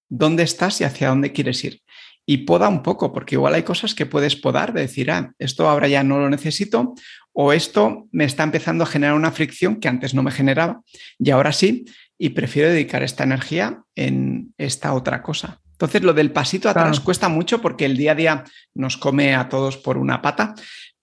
[0.09, 1.81] dónde estás y hacia dónde quieres ir.
[2.25, 5.69] Y poda un poco, porque igual hay cosas que puedes podar, de decir, ah, esto
[5.69, 6.93] ahora ya no lo necesito,
[7.31, 10.81] o esto me está empezando a generar una fricción que antes no me generaba,
[11.19, 11.85] y ahora sí,
[12.17, 15.61] y prefiero dedicar esta energía en esta otra cosa.
[15.71, 19.47] Entonces, lo del pasito atrás cuesta mucho porque el día a día nos come a
[19.47, 20.55] todos por una pata,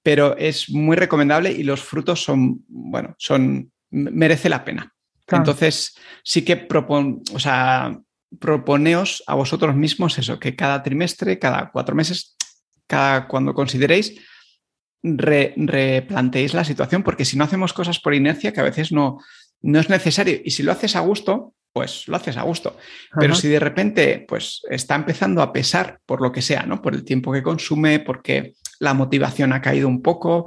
[0.04, 4.92] pero es muy recomendable y los frutos son, bueno, son, merece la pena.
[5.26, 7.98] Entonces, sí que propon, o sea,
[8.38, 12.36] proponeos a vosotros mismos eso, que cada trimestre, cada cuatro meses,
[12.86, 14.20] cada cuando consideréis,
[15.02, 19.18] replanteéis la situación, porque si no hacemos cosas por inercia, que a veces no,
[19.62, 22.76] no es necesario, y si lo haces a gusto, pues lo haces a gusto.
[23.18, 26.82] Pero si de repente, pues está empezando a pesar por lo que sea, ¿no?
[26.82, 30.46] Por el tiempo que consume, porque la motivación ha caído un poco,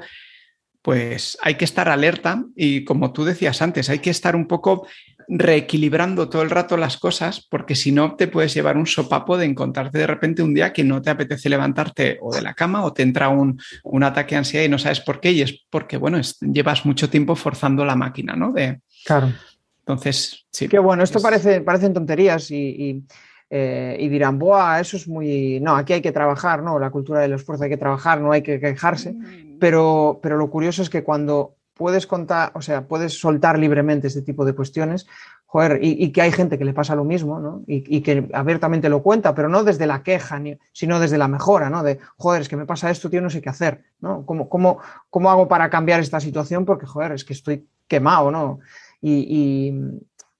[0.82, 4.88] pues hay que estar alerta y como tú decías antes, hay que estar un poco
[5.28, 9.46] reequilibrando todo el rato las cosas porque si no te puedes llevar un sopapo de
[9.46, 12.94] encontrarte de repente un día que no te apetece levantarte o de la cama o
[12.94, 13.60] te entra un,
[14.02, 17.36] ataque de ansiedad y no sabes por qué y es porque, bueno, llevas mucho tiempo
[17.36, 18.54] forzando la máquina, ¿no?
[18.54, 19.34] De, claro.
[19.80, 20.70] Entonces, sí.
[20.70, 23.04] Qué bueno, esto parece, parecen tonterías y
[23.50, 25.60] eh, y dirán, Buah, eso es muy.
[25.62, 26.80] No, aquí hay que trabajar, ¿no?
[26.80, 29.14] La cultura del esfuerzo hay que trabajar, no hay que quejarse.
[29.14, 29.58] Mm.
[29.60, 34.22] Pero, pero lo curioso es que cuando puedes contar, o sea, puedes soltar libremente este
[34.22, 35.08] tipo de cuestiones,
[35.46, 37.64] joder, y, que hay gente que le pasa lo mismo, ¿no?
[37.68, 40.42] Y, que abiertamente lo cuenta, pero no desde la queja,
[40.74, 41.84] sino desde la mejora, ¿no?
[41.84, 44.26] De, joder, es que me pasa esto, tío, no sé qué hacer, ¿no?
[44.26, 44.80] ¿Cómo, cómo,
[45.10, 46.66] cómo hago para cambiar esta situación?
[46.66, 48.60] Porque, joder, es que estoy quemado, ¿no?
[49.00, 49.72] y,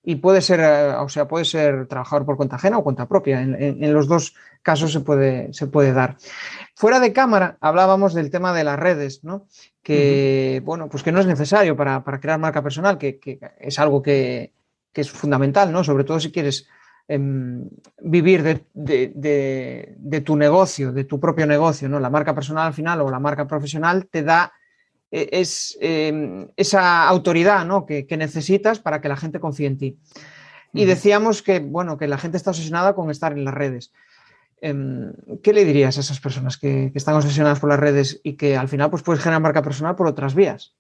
[0.10, 3.42] y puede ser, eh, o sea, puede ser trabajador por cuenta ajena o cuenta propia.
[3.42, 6.16] En, los dos casos se puede, se puede, dar.
[6.76, 9.48] Fuera de cámara hablábamos del tema de las redes, ¿no?
[9.84, 13.20] Que, bueno, pues que no es necesario para, crear marca personal, que,
[13.60, 14.54] es algo que,
[14.94, 15.84] es fundamental, ¿no?
[15.84, 16.70] Sobre todo si quieres
[17.10, 17.68] em,
[18.00, 22.00] vivir de, tu negocio, de tu propio negocio, ¿no?
[22.00, 24.54] La marca personal al final o la marca profesional te da
[25.12, 27.86] es em, esa autoridad ¿no?
[27.86, 29.98] que, necesitas para que la gente confíe en ti.
[30.74, 33.92] Y decíamos que, bueno, que la gente está obsesionada con estar en las redes.
[34.62, 38.58] Em, ¿Qué le dirías a esas personas que, están obsesionadas por las redes y que
[38.58, 40.76] al final pues, puedes generar marca personal por otras vías?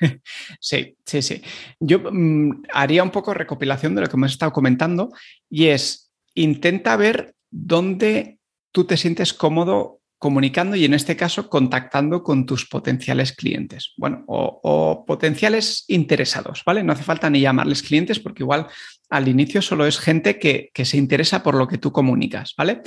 [0.60, 1.42] Sí, sí, sí.
[1.80, 5.10] Yo mm, haría un poco recopilación de lo que hemos estado comentando
[5.50, 8.38] y es, intenta ver dónde
[8.70, 14.24] tú te sientes cómodo comunicando y en este caso contactando con tus potenciales clientes, bueno,
[14.26, 16.82] o, potenciales interesados, ¿vale?
[16.82, 18.66] No hace falta ni llamarles clientes porque igual
[19.10, 22.80] al inicio solo es gente que, se interesa por lo que tú comunicas, ¿vale?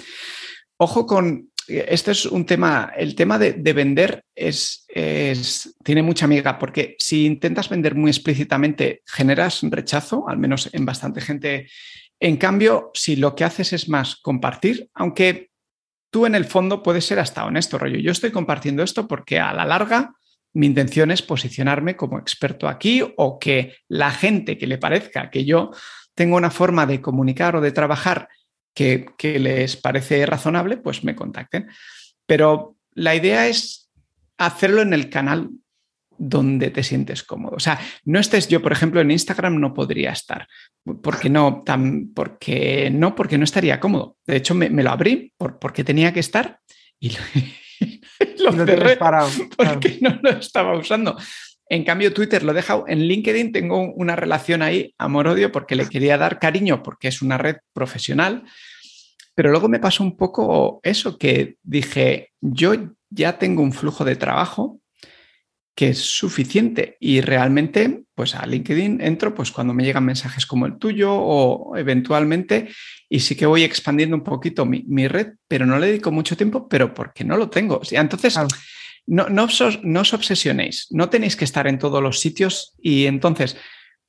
[0.77, 6.57] Ojo con, este es un tema, el tema de, vender es, es, tiene mucha amiga
[6.57, 11.67] porque si intentas vender muy explícitamente generas rechazo, al menos en bastante gente.
[12.19, 15.46] En cambio, si lo que haces es más compartir, aunque
[16.17, 17.99] tú en el fondo puedes ser hasta honesto, rollo.
[17.99, 20.15] Yo estoy compartiendo esto porque a la larga
[20.51, 25.45] mi intención es posicionarme como experto aquí o que la gente que le parezca que
[25.45, 25.69] yo
[26.15, 28.29] tengo una forma de comunicar o de trabajar
[28.73, 31.67] que, que les parece razonable, pues me contacten.
[32.25, 33.91] Pero la idea es
[34.39, 35.51] hacerlo en el canal
[36.17, 37.55] donde te sientes cómodo.
[37.55, 40.47] O sea, no estés yo, por ejemplo, en Instagram no podría estar.
[41.01, 41.63] porque no?
[41.65, 44.17] Tan, porque no, porque no estaría cómodo.
[44.25, 46.59] De hecho, me, lo abrí porque tenía que estar
[46.99, 48.97] y lo, cerré
[49.57, 51.17] porque no lo estaba usando.
[51.69, 52.85] En cambio, Twitter lo he dejado.
[52.87, 57.37] En LinkedIn tengo una relación ahí, amor-odio, porque le quería dar cariño, porque es una
[57.37, 58.43] red profesional.
[59.35, 62.73] Pero luego me pasó un poco eso, que dije, yo
[63.09, 64.79] ya tengo un flujo de trabajo
[65.77, 70.65] que es suficiente y realmente pues a LinkedIn entro pues cuando me llegan mensajes como
[70.65, 72.69] el tuyo o eventualmente
[73.07, 76.67] y sí que voy expandiendo un poquito mi, red, pero no le dedico mucho tiempo,
[76.67, 77.79] pero porque no lo tengo.
[77.91, 78.39] Entonces,
[79.05, 83.05] no, no, os, no os obsesionéis, no tenéis que estar en todos los sitios y
[83.05, 83.55] entonces,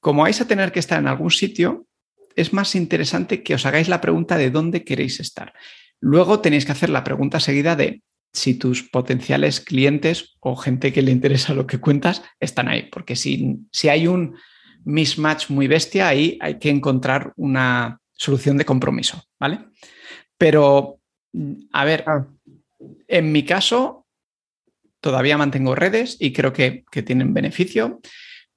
[0.00, 1.86] como vais a tener que estar en algún sitio,
[2.34, 5.52] es más interesante que os hagáis la pregunta de dónde queréis estar.
[6.00, 8.00] Luego tenéis que hacer la pregunta seguida de
[8.32, 13.16] si tus potenciales clientes o gente que le interesa lo que cuentas están ahí, porque
[13.16, 14.36] si, si hay un
[14.84, 19.60] mismatch muy bestia, ahí hay que encontrar una solución de compromiso, ¿vale?
[20.36, 21.00] Pero,
[21.72, 22.26] a ver, ah.
[23.06, 24.06] en mi caso,
[25.00, 28.00] todavía mantengo redes y creo que, tienen beneficio,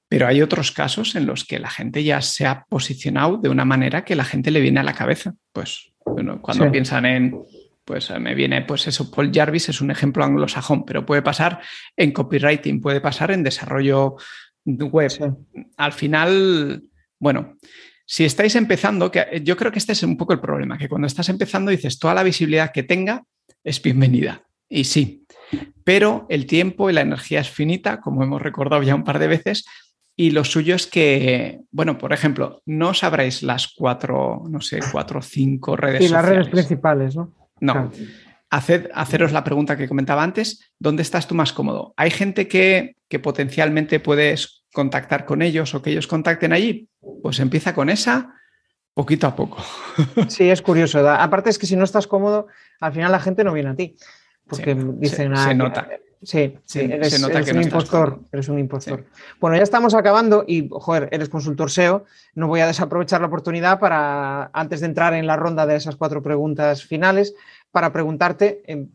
[0.07, 3.65] pero hay otros casos en los que la gente ya se ha posicionado de una
[3.65, 5.35] manera que la gente le viene a la cabeza.
[5.53, 7.39] Pues bueno, cuando piensan en
[7.85, 11.61] pues eh, me viene, pues eso, Paul Jarvis es un ejemplo anglosajón, pero puede pasar
[11.95, 14.15] en copywriting, puede pasar en desarrollo
[14.65, 15.35] web.
[15.77, 16.83] Al final,
[17.19, 17.57] bueno,
[18.05, 21.07] si estáis empezando, que yo creo que este es un poco el problema, que cuando
[21.07, 23.23] estás empezando dices, toda la visibilidad que tenga
[23.63, 24.43] es bienvenida.
[24.69, 25.25] Y sí,
[25.83, 29.27] pero el tiempo y la energía es finita, como hemos recordado ya un par de
[29.27, 29.65] veces,
[30.15, 35.19] y lo suyo es que, bueno, por ejemplo, no sabréis las cuatro, no sé, cuatro
[35.19, 36.01] o cinco redes.
[36.01, 37.40] Y las redes principales, ¿no?
[37.61, 37.91] No.
[38.49, 41.93] haceros la pregunta que comentaba antes, ¿dónde estás tú más cómodo?
[41.95, 46.89] ¿Hay gente que, potencialmente puedes contactar con ellos o que ellos contacten allí?
[47.21, 48.33] Pues empieza con esa
[48.93, 49.63] poquito a poco.
[50.27, 51.07] Sí, es curioso.
[51.09, 52.47] Aparte es que si no estás cómodo,
[52.81, 53.95] al final la gente no viene a ti.
[54.47, 55.35] Porque dicen...
[55.37, 55.87] Se, nota.
[56.23, 59.05] Sí, sí, eres, un impostor, eres un impostor.
[59.39, 62.05] Bueno, ya estamos acabando y, joder, eres consultor SEO.
[62.35, 65.95] No voy a desaprovechar la oportunidad para, antes de entrar en la ronda de esas
[65.95, 67.33] cuatro preguntas finales,
[67.71, 68.89] para preguntarte, em,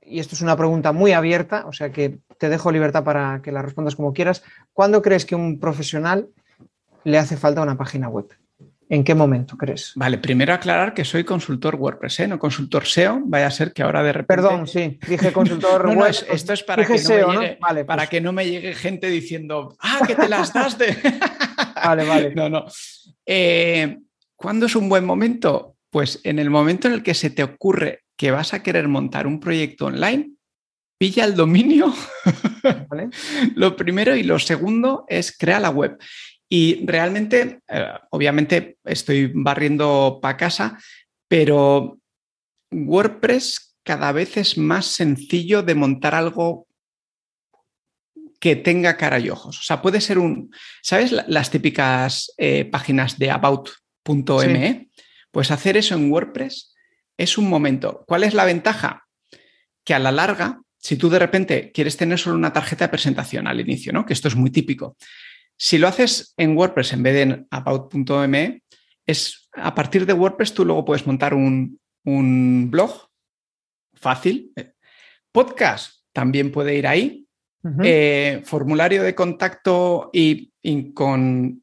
[0.00, 3.50] y esto es una pregunta muy abierta, o sea que te dejo libertad para que
[3.50, 4.44] la respondas como quieras.
[4.72, 6.28] ¿Cuándo crees que un profesional
[7.02, 8.28] le hace falta una página web?
[8.92, 9.92] ¿En qué momento crees?
[9.94, 12.26] Vale, primero aclarar que soy consultor WordPress, ¿eh?
[12.26, 13.20] no consultor SEO.
[13.24, 14.42] Vaya a ser que ahora de repente.
[14.42, 16.26] Perdón, sí, dije consultor WordPress.
[16.28, 19.08] esto es para, que, no me llegue, vale, para pues que no me llegue gente
[19.08, 20.96] diciendo, ah, que te las das de.
[21.84, 22.34] vale, vale.
[22.34, 22.64] No, no.
[23.24, 23.96] Eh,
[24.34, 25.76] ¿Cuándo es un buen momento?
[25.88, 29.28] Pues en el momento en el que se te ocurre que vas a querer montar
[29.28, 30.32] un proyecto online,
[30.98, 31.94] pilla el dominio.
[32.88, 33.08] ¿Vale?
[33.54, 35.96] lo primero y lo segundo es crea la web.
[36.52, 40.78] Y realmente, eh, obviamente, estoy barriendo para casa,
[41.28, 42.00] pero
[42.72, 46.66] WordPress cada vez es más sencillo de montar algo
[48.40, 49.60] que tenga cara y ojos.
[49.60, 51.12] O sea, puede ser un, ¿sabes?
[51.28, 54.88] Las típicas eh, páginas de about.me.
[55.30, 56.74] Pues hacer eso en WordPress
[57.16, 58.02] es un momento.
[58.08, 59.06] ¿Cuál es la ventaja?
[59.84, 63.46] Que a la larga, si tú de repente quieres tener solo una tarjeta de presentación
[63.46, 64.04] al inicio, ¿no?
[64.04, 64.96] Que esto es muy típico.
[65.62, 68.62] Si lo haces en WordPress en vez de en about.me,
[69.04, 71.78] es a partir de WordPress tú luego puedes montar un,
[72.70, 73.10] blog
[73.92, 74.54] fácil.
[75.30, 77.26] Podcast también puede ir ahí.
[77.84, 80.50] Eh, formulario de contacto y,
[80.94, 81.62] con,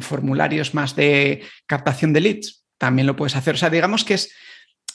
[0.00, 3.56] formularios más de captación de leads también lo puedes hacer.
[3.56, 4.34] O sea, digamos que es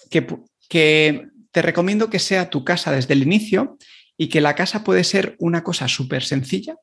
[0.09, 0.25] que,
[0.67, 3.77] que te recomiendo que sea tu casa desde el inicio
[4.17, 6.77] y que la casa puede ser una cosa súper sencilla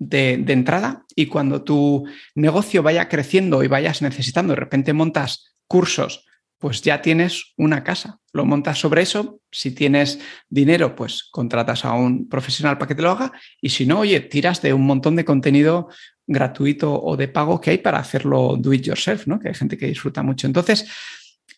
[0.00, 6.26] de, entrada y cuando tu negocio vaya creciendo y vayas necesitando, de repente montas cursos
[6.58, 8.18] pues ya tienes una casa.
[8.34, 9.40] Lo montas sobre eso.
[9.50, 10.20] Si tienes
[10.50, 13.32] dinero, pues contratas a un profesional para que te lo haga.
[13.62, 15.88] Y si no, oye, tiras de un montón de contenido
[16.26, 19.40] gratuito o de pago que hay para hacerlo do it yourself, ¿no?
[19.40, 20.46] Que hay gente que disfruta mucho.
[20.46, 20.86] Entonces,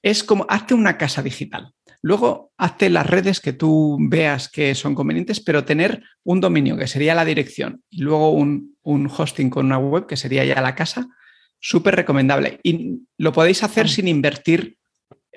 [0.03, 1.73] es como, hazte una casa digital.
[2.03, 6.89] Luego, hazte las redes que tú veas que son convenientes, pero tener un dominio, que
[6.89, 10.75] sería la dirección, y luego un, un hosting con una web, que sería ya la
[10.75, 11.07] casa,
[11.61, 12.59] súper recomendable.
[12.65, 14.77] Y lo podéis hacer sin invertir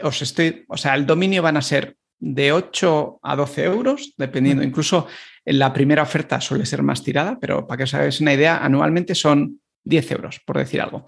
[0.01, 4.63] os estoy, o sea, el dominio van a ser de 8 a 12 euros, dependiendo.
[4.63, 5.07] Incluso
[5.43, 8.57] en la primera oferta suele ser más tirada, pero para que os hagáis una idea,
[8.57, 11.05] anualmente son 10 euros, por decir algo.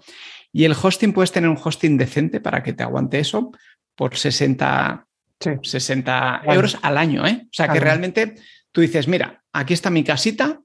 [0.52, 3.52] Y el hosting, puedes tener un hosting decente para que te aguante eso
[3.94, 5.06] por 60,
[5.40, 7.26] 60 euros al año.
[7.26, 7.42] ¿eh?
[7.44, 8.34] O sea, que realmente
[8.72, 10.60] tú dices, mira, aquí está mi casita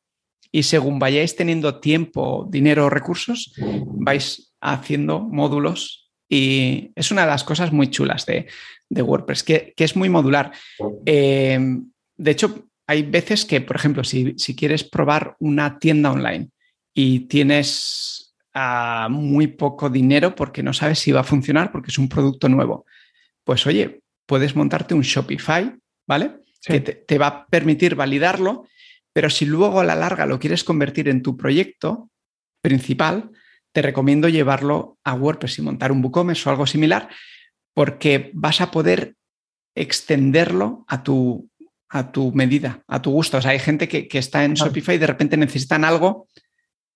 [0.51, 3.53] y según vayáis teniendo tiempo, dinero recursos,
[3.85, 8.47] vais haciendo módulos y es una de las cosas muy chulas de,
[8.89, 10.51] WordPress, que, es muy modular.
[11.05, 11.59] Eh,
[12.15, 16.49] de hecho, hay veces que, por ejemplo, si, quieres probar una tienda online
[16.93, 21.97] y tienes ah, muy poco dinero porque no sabes si va a funcionar porque es
[21.97, 22.85] un producto nuevo,
[23.43, 25.75] pues oye, puedes montarte un Shopify,
[26.07, 26.39] ¿vale?
[26.61, 28.67] Que te, va a permitir validarlo,
[29.11, 32.09] pero si luego a la larga lo quieres convertir en tu proyecto
[32.61, 33.31] principal,
[33.73, 37.09] te recomiendo llevarlo a WordPress y montar un WooCommerce o algo similar,
[37.73, 39.15] porque vas a poder
[39.75, 41.49] extenderlo a tu,
[41.89, 43.37] a tu medida, a tu gusto.
[43.37, 46.27] O sea, hay gente que, está en Shopify y de repente necesitan algo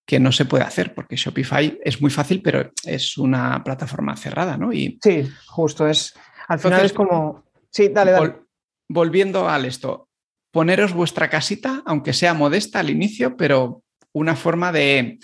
[0.08, 4.58] que no se puede hacer, porque Shopify es muy fácil, pero es una plataforma cerrada,
[4.58, 4.72] ¿no?
[4.72, 6.14] Y, sí, justo es.
[6.48, 7.46] Al final es como.
[7.70, 8.36] Sí, dale, dale.
[8.90, 10.10] volviendo al esto,
[10.52, 13.84] poneros vuestra casita, aunque sea modesta al inicio, pero
[14.14, 15.20] una forma de,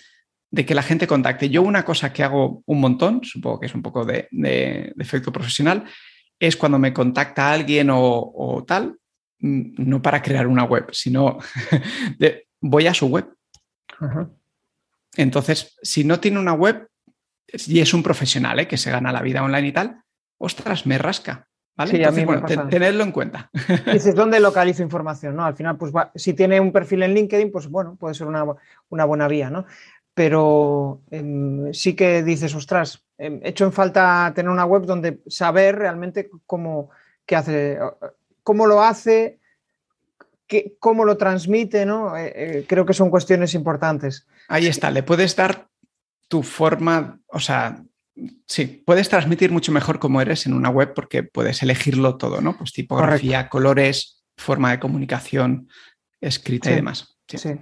[0.53, 1.49] de que la gente contacte.
[1.49, 4.27] Yo una cosa que hago un montón, supongo que es un poco de,
[4.99, 5.85] efecto profesional,
[6.39, 8.99] es cuando me contacta alguien o, tal,
[9.39, 11.39] mm, no para crear una web, sino
[12.61, 13.33] voy a su web.
[15.17, 16.87] Entonces, si no tiene una web
[17.47, 18.67] y es un profesional ¿eh?
[18.67, 20.02] que se gana la vida online y tal,
[20.43, 21.47] ostras, me rasca.
[21.75, 21.91] ¿Vale?
[22.69, 23.49] tenedlo en cuenta.
[23.91, 25.35] Dices, ¿dónde localizo información?
[25.35, 25.43] ¿no?
[25.43, 28.45] Al final, pues si tiene un perfil en LinkedIn, pues bueno, puede ser una,
[28.89, 29.65] una buena vía, ¿no?
[30.13, 35.21] pero em, sí que dices, ostras, he em, hecho en falta tener una web donde
[35.27, 36.89] saber realmente cómo,
[37.25, 37.79] qué hace,
[38.43, 39.39] cómo lo hace,
[40.45, 42.15] qué, cómo lo transmite, ¿no?
[42.15, 44.27] Eh, eh, creo que son cuestiones importantes.
[44.47, 45.67] Ahí está, le puedes dar
[46.27, 47.83] tu forma, o sea,
[48.45, 52.57] sí, puedes transmitir mucho mejor cómo eres en una web porque puedes elegirlo todo, ¿no?
[52.57, 55.67] Pues tipografía, colores, forma de comunicación,
[56.21, 57.17] escrita y demás.
[57.27, 57.59] sí.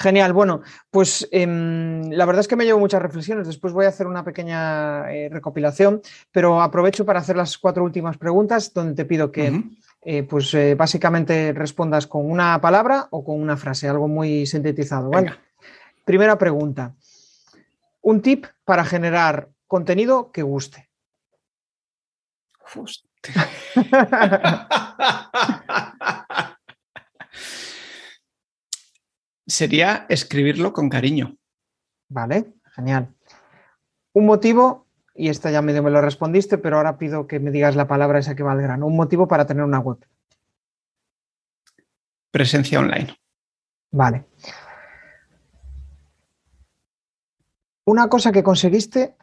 [0.00, 3.48] Genial, bueno, pues em, la verdad es que me llevo muchas reflexiones.
[3.48, 8.16] Después voy a hacer una pequeña eh, recopilación, pero aprovecho para hacer las cuatro últimas
[8.16, 9.60] preguntas, donde te pido que,
[10.02, 15.10] eh, pues eh, básicamente respondas con una palabra o con una frase, algo muy sintetizado.
[16.04, 16.94] Primera pregunta.
[18.00, 20.90] Un tip para generar contenido que guste.
[29.48, 31.36] sería escribirlo con cariño.
[32.08, 33.14] Vale, genial.
[34.12, 37.74] Un motivo, y esta ya medio me lo respondiste, pero ahora pido que me digas
[37.74, 38.86] la palabra esa que va al grano.
[38.86, 39.98] Un motivo para tener una web.
[42.30, 43.16] Presencia online.
[43.90, 44.26] Vale.
[47.84, 49.16] Una cosa que conseguiste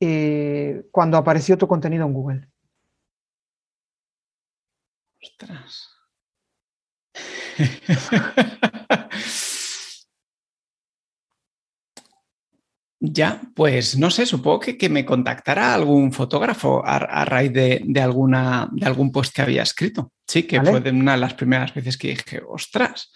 [0.00, 2.48] eh, cuando apareció tu contenido en Google.
[5.22, 5.90] Ostras.
[12.98, 18.86] Ya, pues no sé, supongo que, me contactará algún fotógrafo a, raíz de, alguna, de
[18.86, 20.12] algún post que había escrito.
[20.26, 23.12] Sí, que fue de una de las primeras veces que dije, ostras,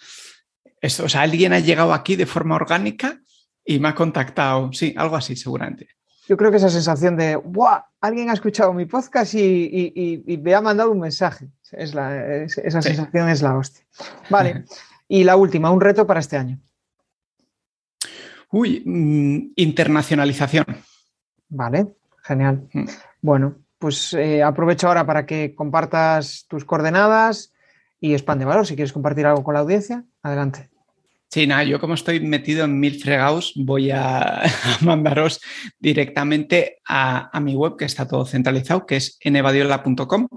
[0.79, 3.19] esto, o sea, alguien ha llegado aquí de forma orgánica
[3.65, 4.71] y me ha contactado.
[4.71, 5.89] Sí, algo así, seguramente.
[6.31, 7.81] Yo creo que esa sensación de, ¡buah!
[7.99, 11.49] Alguien ha escuchado mi podcast y, me ha mandado un mensaje.
[11.73, 13.83] Es esa sensación es la hostia.
[14.29, 14.63] Vale.
[15.09, 16.57] y la última, un reto para este año.
[18.49, 20.63] Uy, mm, internacionalización.
[21.49, 21.87] Vale,
[22.23, 22.65] genial.
[22.71, 22.85] Mm.
[23.21, 27.51] Bueno, pues eh, aprovecho ahora para que compartas tus coordenadas
[27.99, 28.65] y expande valor.
[28.65, 30.70] Si quieres compartir algo con la audiencia, adelante.
[31.31, 34.43] Sí, nada, yo como estoy metido en mil fregados, voy a,
[34.81, 35.39] mandaros
[35.79, 40.27] directamente a, a, mi web, que está todo centralizado, que es enevadiola.com.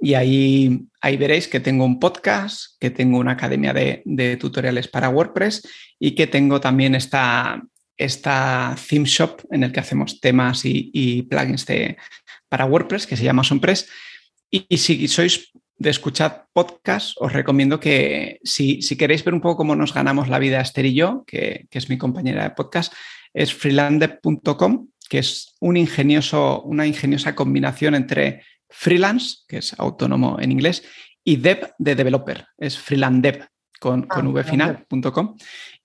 [0.00, 5.10] Y ahí, ahí veréis que tengo un podcast, que tengo una academia de, tutoriales para
[5.10, 5.68] WordPress
[5.98, 7.62] y que tengo también esta,
[7.98, 11.98] esta theme shop en el que hacemos temas y, plugins de,
[12.48, 13.90] para WordPress que se llama Sonpress.
[14.50, 19.74] Y, si sois de escuchar podcast, os recomiendo que si, queréis ver un poco cómo
[19.74, 22.92] nos ganamos la vida Esther y yo, que, es mi compañera de podcast,
[23.32, 30.52] es freelande.com, que es un ingenioso, una ingeniosa combinación entre freelance, que es autónomo en
[30.52, 30.84] inglés,
[31.24, 33.48] y dev de developer, es freelandev
[33.80, 35.36] con, ah, con vfinal.com.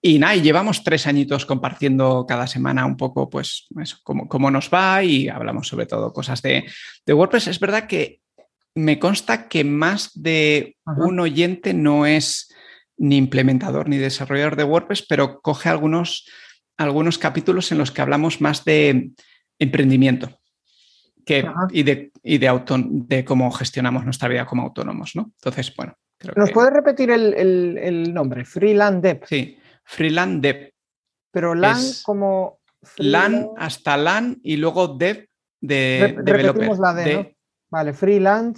[0.01, 4.69] Y nada, y llevamos tres añitos compartiendo cada semana un poco, pues, eso, cómo, nos
[4.69, 6.65] va y hablamos sobre todo cosas de,
[7.07, 7.47] WordPress.
[7.47, 8.19] Es verdad que
[8.75, 12.53] me consta que más de un oyente no es
[12.97, 16.29] ni implementador ni desarrollador de WordPress, pero coge algunos,
[16.77, 19.11] algunos capítulos en los que hablamos más de
[19.59, 20.29] emprendimiento
[21.25, 25.31] que, y, de, y de, de cómo gestionamos nuestra vida como autónomos, ¿no?
[25.39, 25.97] Entonces, bueno.
[26.35, 28.45] ¿Nos puedes repetir el, nombre?
[28.45, 29.21] Freeland Dev.
[29.25, 30.71] Sí, Freeland Dev.
[31.31, 32.59] Pero LAN como...
[32.97, 35.27] LAN hasta LAN y luego Dev
[35.59, 36.77] de developer.
[36.77, 37.34] la D, ¿no?
[37.75, 38.57] Vale, Freeland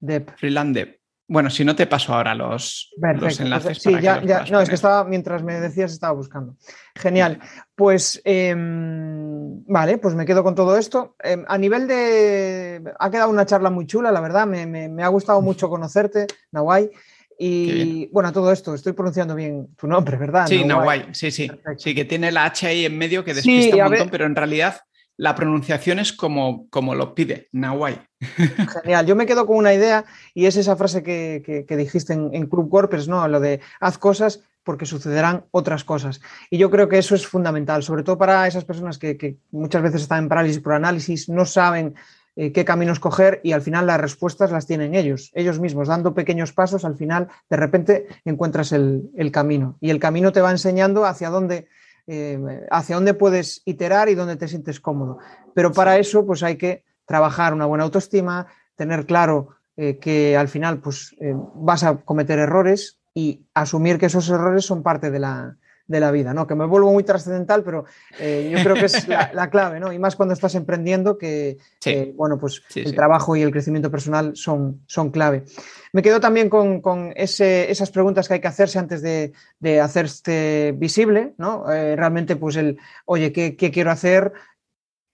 [0.00, 0.26] Dev.
[0.36, 0.98] Freeland Dev.
[1.28, 2.90] Bueno, si no te paso ahora los,
[3.38, 3.78] enlaces.
[3.78, 4.44] Sí, ya, ya.
[4.50, 6.56] no, es que estaba, mientras me decías, estaba buscando.
[6.96, 7.38] Genial.
[7.76, 11.14] Pues em, vale, pues me quedo con todo esto.
[11.22, 12.82] Em, a nivel de.
[12.98, 14.48] Ha quedado una charla muy chula, la verdad.
[14.48, 16.90] Me, ha gustado mucho conocerte, Nawai.
[17.38, 20.48] Y bueno, todo esto, estoy pronunciando bien tu nombre, ¿verdad?
[20.48, 21.48] Sí, Nawai, sí, sí.
[21.76, 24.80] Sí, que tiene la H ahí en medio que despista un montón, pero en realidad
[25.16, 28.00] la pronunciación es como, como lo pide, Nawai.
[28.82, 30.04] Genial, yo me quedo con una idea
[30.34, 33.26] y es esa frase que, dijiste en, Club WordPress, ¿no?
[33.28, 36.20] Lo de haz cosas porque sucederán otras cosas.
[36.50, 40.02] Y yo creo que eso es fundamental, sobre todo para esas personas que, muchas veces
[40.02, 41.94] están en parálisis por análisis, no saben
[42.34, 46.14] eh, qué caminos coger y al final las respuestas las tienen ellos, ellos mismos, dando
[46.14, 50.50] pequeños pasos, al final de repente encuentras el, el camino y el camino te va
[50.50, 51.68] enseñando hacia dónde
[52.06, 55.18] eh, hacia dónde puedes iterar y dónde te sientes cómodo.
[55.54, 58.46] Pero para eso, pues hay que trabajar una buena autoestima,
[58.76, 64.06] tener claro eh, que al final pues, eh, vas a cometer errores y asumir que
[64.06, 66.46] esos errores son parte de la, de la vida, ¿no?
[66.46, 67.84] Que me vuelvo muy trascendental, pero
[68.18, 69.92] eh, yo creo que es la, clave, ¿no?
[69.92, 74.32] Y más cuando estás emprendiendo, que, eh, bueno, pues el trabajo y el crecimiento personal
[74.34, 75.44] son, son clave.
[75.92, 81.34] Me quedo también con, esas preguntas que hay que hacerse antes de, de hacerse visible,
[81.38, 81.70] ¿no?
[81.72, 84.32] Eh, realmente, pues el, oye, ¿qué, ¿qué, quiero hacer?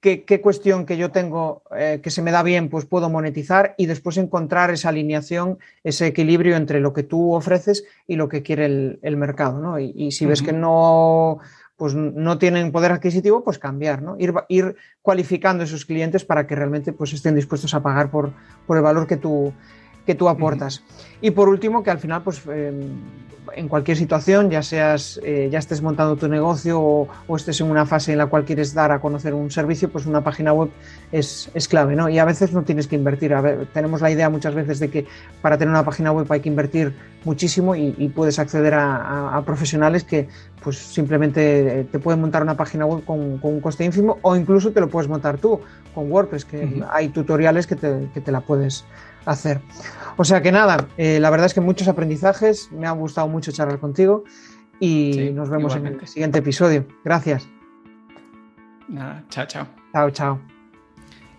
[0.02, 3.86] Qué, cuestión que yo tengo eh, que se me da bien, pues puedo monetizar y
[3.86, 8.66] después encontrar esa alineación, ese equilibrio entre lo que tú ofreces y lo que quiere
[9.00, 9.60] el, mercado.
[9.60, 9.78] ¿no?
[9.78, 11.38] Y, si ves que no,
[11.76, 14.16] pues no tienen poder adquisitivo, pues cambiar, ¿no?
[14.18, 18.32] Ir, ir cualificando esos clientes para que realmente pues, estén dispuestos a pagar por,
[18.66, 19.52] por el valor que tú,
[20.04, 20.82] que tú aportas.
[21.20, 22.98] Y por último, que al final, pues em,
[23.54, 27.86] en cualquier situación, ya seas, eh, ya estés montando tu negocio o, estés en una
[27.86, 30.70] fase en la cual quieres dar a conocer un servicio, pues una página web
[31.10, 32.08] es, clave, ¿no?
[32.08, 33.34] Y a veces no tienes que invertir.
[33.34, 35.06] A ver, tenemos la idea muchas veces de que
[35.40, 36.94] para tener una página web hay que invertir
[37.24, 40.28] muchísimo y, puedes acceder a, profesionales que
[40.62, 44.70] pues simplemente eh, te pueden montar una página web con, un coste ínfimo o incluso
[44.70, 45.60] te lo puedes montar tú
[45.94, 48.84] con WordPress, que hay tutoriales que te, que te la puedes
[49.24, 49.60] hacer.
[50.16, 53.52] O sea que nada, eh, la verdad es que muchos aprendizajes, me ha gustado mucho
[53.52, 54.24] charlar contigo
[54.80, 56.86] y nos vemos en el siguiente episodio.
[57.04, 57.48] Gracias.
[58.88, 59.66] Nada, chao, chao.
[59.92, 60.51] Chao, chao.